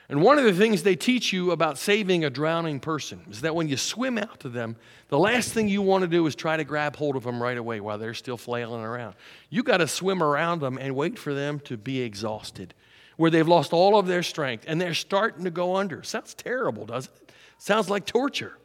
And 0.07 0.21
one 0.21 0.37
of 0.37 0.43
the 0.43 0.53
things 0.53 0.83
they 0.83 0.95
teach 0.95 1.33
you 1.33 1.51
about 1.51 1.79
saving 1.79 2.25
a 2.25 2.29
drowning 2.29 2.79
person 2.79 3.21
is 3.29 3.41
that 3.41 3.55
when 3.55 3.67
you 3.67 3.75
swim 3.75 4.17
out 4.19 4.39
to 4.41 4.49
them, 4.49 4.75
the 5.07 5.17
last 5.17 5.51
thing 5.51 5.67
you 5.67 5.81
want 5.81 6.03
to 6.03 6.07
do 6.07 6.25
is 6.27 6.35
try 6.35 6.57
to 6.57 6.63
grab 6.63 6.95
hold 6.95 7.15
of 7.15 7.23
them 7.23 7.41
right 7.41 7.57
away 7.57 7.79
while 7.79 7.97
they're 7.97 8.13
still 8.13 8.37
flailing 8.37 8.83
around. 8.83 9.15
You 9.49 9.63
got 9.63 9.77
to 9.77 9.87
swim 9.87 10.21
around 10.21 10.59
them 10.59 10.77
and 10.77 10.95
wait 10.95 11.17
for 11.17 11.33
them 11.33 11.59
to 11.61 11.75
be 11.75 12.01
exhausted, 12.01 12.75
where 13.17 13.31
they've 13.31 13.47
lost 13.47 13.73
all 13.73 13.97
of 13.97 14.05
their 14.05 14.23
strength 14.23 14.65
and 14.67 14.79
they're 14.79 14.93
starting 14.93 15.43
to 15.45 15.51
go 15.51 15.75
under. 15.75 16.03
Sounds 16.03 16.35
terrible, 16.35 16.85
doesn't 16.85 17.13
it? 17.21 17.31
Sounds 17.57 17.89
like 17.89 18.05
torture. 18.05 18.57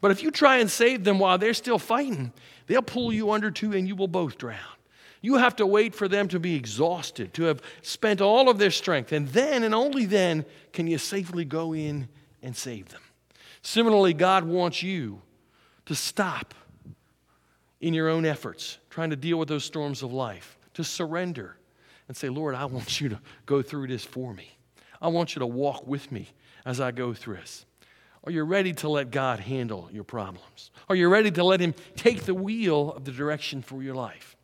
But 0.00 0.10
if 0.10 0.22
you 0.22 0.32
try 0.32 0.56
and 0.58 0.68
save 0.68 1.04
them 1.04 1.20
while 1.20 1.38
they're 1.38 1.54
still 1.54 1.78
fighting, 1.78 2.32
they'll 2.66 2.82
pull 2.82 3.12
you 3.12 3.30
under 3.30 3.52
too 3.52 3.72
and 3.72 3.86
you 3.86 3.94
will 3.94 4.08
both 4.08 4.36
drown. 4.36 4.58
You 5.20 5.36
have 5.36 5.56
to 5.56 5.66
wait 5.66 5.94
for 5.94 6.06
them 6.08 6.28
to 6.28 6.38
be 6.38 6.54
exhausted, 6.54 7.34
to 7.34 7.44
have 7.44 7.60
spent 7.82 8.20
all 8.20 8.48
of 8.48 8.58
their 8.58 8.70
strength, 8.70 9.12
and 9.12 9.28
then 9.28 9.64
and 9.64 9.74
only 9.74 10.06
then 10.06 10.44
can 10.72 10.86
you 10.86 10.98
safely 10.98 11.44
go 11.44 11.74
in 11.74 12.08
and 12.42 12.56
save 12.56 12.88
them. 12.90 13.02
Similarly, 13.62 14.14
God 14.14 14.44
wants 14.44 14.82
you 14.82 15.20
to 15.86 15.94
stop 15.94 16.54
in 17.80 17.94
your 17.94 18.08
own 18.08 18.24
efforts, 18.24 18.78
trying 18.90 19.10
to 19.10 19.16
deal 19.16 19.38
with 19.38 19.48
those 19.48 19.64
storms 19.64 20.02
of 20.02 20.12
life, 20.12 20.58
to 20.74 20.84
surrender 20.84 21.56
and 22.06 22.16
say, 22.16 22.28
Lord, 22.28 22.54
I 22.54 22.64
want 22.64 23.00
you 23.00 23.08
to 23.10 23.20
go 23.46 23.62
through 23.62 23.88
this 23.88 24.04
for 24.04 24.32
me. 24.32 24.56
I 25.00 25.08
want 25.08 25.34
you 25.34 25.40
to 25.40 25.46
walk 25.46 25.86
with 25.86 26.10
me 26.10 26.28
as 26.64 26.80
I 26.80 26.90
go 26.90 27.14
through 27.14 27.36
this. 27.36 27.66
Are 28.24 28.32
you 28.32 28.42
ready 28.42 28.72
to 28.74 28.88
let 28.88 29.10
God 29.10 29.40
handle 29.40 29.88
your 29.92 30.04
problems? 30.04 30.70
Are 30.88 30.96
you 30.96 31.08
ready 31.08 31.30
to 31.30 31.44
let 31.44 31.60
Him 31.60 31.74
take 31.96 32.24
the 32.24 32.34
wheel 32.34 32.92
of 32.92 33.04
the 33.04 33.12
direction 33.12 33.62
for 33.62 33.82
your 33.82 33.94
life? 33.94 34.36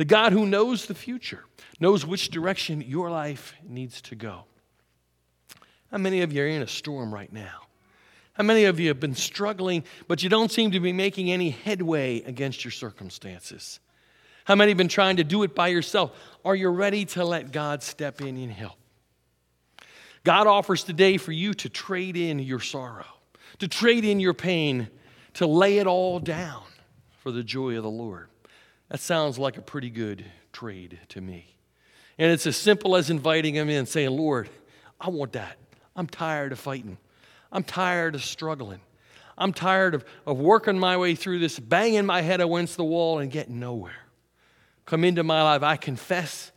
The 0.00 0.06
God 0.06 0.32
who 0.32 0.46
knows 0.46 0.86
the 0.86 0.94
future, 0.94 1.44
knows 1.78 2.06
which 2.06 2.30
direction 2.30 2.80
your 2.80 3.10
life 3.10 3.52
needs 3.62 4.00
to 4.00 4.14
go. 4.14 4.44
How 5.90 5.98
many 5.98 6.22
of 6.22 6.32
you 6.32 6.42
are 6.42 6.46
in 6.46 6.62
a 6.62 6.66
storm 6.66 7.12
right 7.12 7.30
now? 7.30 7.66
How 8.32 8.42
many 8.42 8.64
of 8.64 8.80
you 8.80 8.88
have 8.88 8.98
been 8.98 9.14
struggling, 9.14 9.84
but 10.08 10.22
you 10.22 10.30
don't 10.30 10.50
seem 10.50 10.70
to 10.70 10.80
be 10.80 10.94
making 10.94 11.30
any 11.30 11.50
headway 11.50 12.22
against 12.22 12.64
your 12.64 12.70
circumstances? 12.70 13.78
How 14.46 14.54
many 14.54 14.70
have 14.70 14.78
been 14.78 14.88
trying 14.88 15.16
to 15.18 15.22
do 15.22 15.42
it 15.42 15.54
by 15.54 15.68
yourself? 15.68 16.12
Are 16.46 16.56
you 16.56 16.70
ready 16.70 17.04
to 17.04 17.22
let 17.22 17.52
God 17.52 17.82
step 17.82 18.22
in 18.22 18.38
and 18.38 18.50
help? 18.50 18.78
God 20.24 20.46
offers 20.46 20.82
today 20.82 21.18
for 21.18 21.32
you 21.32 21.52
to 21.52 21.68
trade 21.68 22.16
in 22.16 22.38
your 22.38 22.60
sorrow 22.60 23.04
to 23.58 23.68
trade 23.68 24.06
in 24.06 24.18
your 24.18 24.32
pain, 24.32 24.88
to 25.34 25.46
lay 25.46 25.76
it 25.76 25.86
all 25.86 26.20
down 26.20 26.62
for 27.18 27.30
the 27.30 27.44
joy 27.44 27.76
of 27.76 27.82
the 27.82 27.90
Lord. 27.90 28.29
That 28.90 29.00
sounds 29.00 29.38
like 29.38 29.56
a 29.56 29.62
pretty 29.62 29.88
good 29.88 30.24
trade 30.52 30.98
to 31.10 31.20
me. 31.20 31.54
And 32.18 32.30
it's 32.30 32.46
as 32.46 32.56
simple 32.56 32.96
as 32.96 33.08
inviting 33.08 33.54
him 33.54 33.70
in, 33.70 33.86
saying, 33.86 34.10
Lord, 34.10 34.50
I 35.00 35.08
want 35.08 35.32
that. 35.32 35.56
I'm 35.96 36.06
tired 36.06 36.52
of 36.52 36.58
fighting. 36.58 36.98
I'm 37.52 37.62
tired 37.62 38.14
of 38.14 38.24
struggling. 38.24 38.80
I'm 39.38 39.52
tired 39.52 39.94
of, 39.94 40.04
of 40.26 40.38
working 40.38 40.78
my 40.78 40.96
way 40.96 41.14
through 41.14 41.38
this, 41.38 41.58
banging 41.58 42.04
my 42.04 42.20
head 42.20 42.40
against 42.40 42.76
the 42.76 42.84
wall 42.84 43.20
and 43.20 43.30
getting 43.30 43.58
nowhere. 43.58 43.94
Come 44.86 45.04
into 45.04 45.22
my 45.22 45.42
life. 45.42 45.62
I 45.62 45.76
confess 45.76 46.52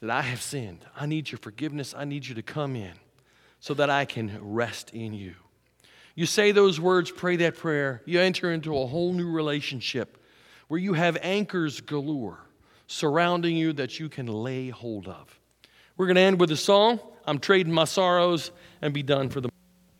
that 0.00 0.10
I 0.10 0.22
have 0.22 0.40
sinned. 0.40 0.86
I 0.96 1.06
need 1.06 1.30
your 1.30 1.38
forgiveness. 1.38 1.92
I 1.96 2.04
need 2.04 2.26
you 2.26 2.36
to 2.36 2.42
come 2.42 2.76
in 2.76 2.92
so 3.58 3.74
that 3.74 3.90
I 3.90 4.04
can 4.04 4.38
rest 4.40 4.90
in 4.94 5.12
you. 5.12 5.34
You 6.14 6.26
say 6.26 6.52
those 6.52 6.78
words, 6.78 7.10
pray 7.10 7.36
that 7.36 7.56
prayer, 7.56 8.00
you 8.06 8.20
enter 8.20 8.52
into 8.52 8.78
a 8.78 8.86
whole 8.86 9.12
new 9.12 9.28
relationship 9.28 10.18
where 10.74 10.80
you 10.80 10.94
have 10.94 11.16
anchors 11.22 11.80
galore 11.80 12.40
surrounding 12.88 13.56
you 13.56 13.72
that 13.72 14.00
you 14.00 14.08
can 14.08 14.26
lay 14.26 14.70
hold 14.70 15.06
of. 15.06 15.38
We're 15.96 16.06
going 16.06 16.16
to 16.16 16.22
end 16.22 16.40
with 16.40 16.50
a 16.50 16.56
song. 16.56 16.98
I'm 17.26 17.38
trading 17.38 17.72
my 17.72 17.84
sorrows 17.84 18.50
and 18.82 18.92
be 18.92 19.04
done 19.04 19.28
for 19.28 19.40
the 19.40 19.50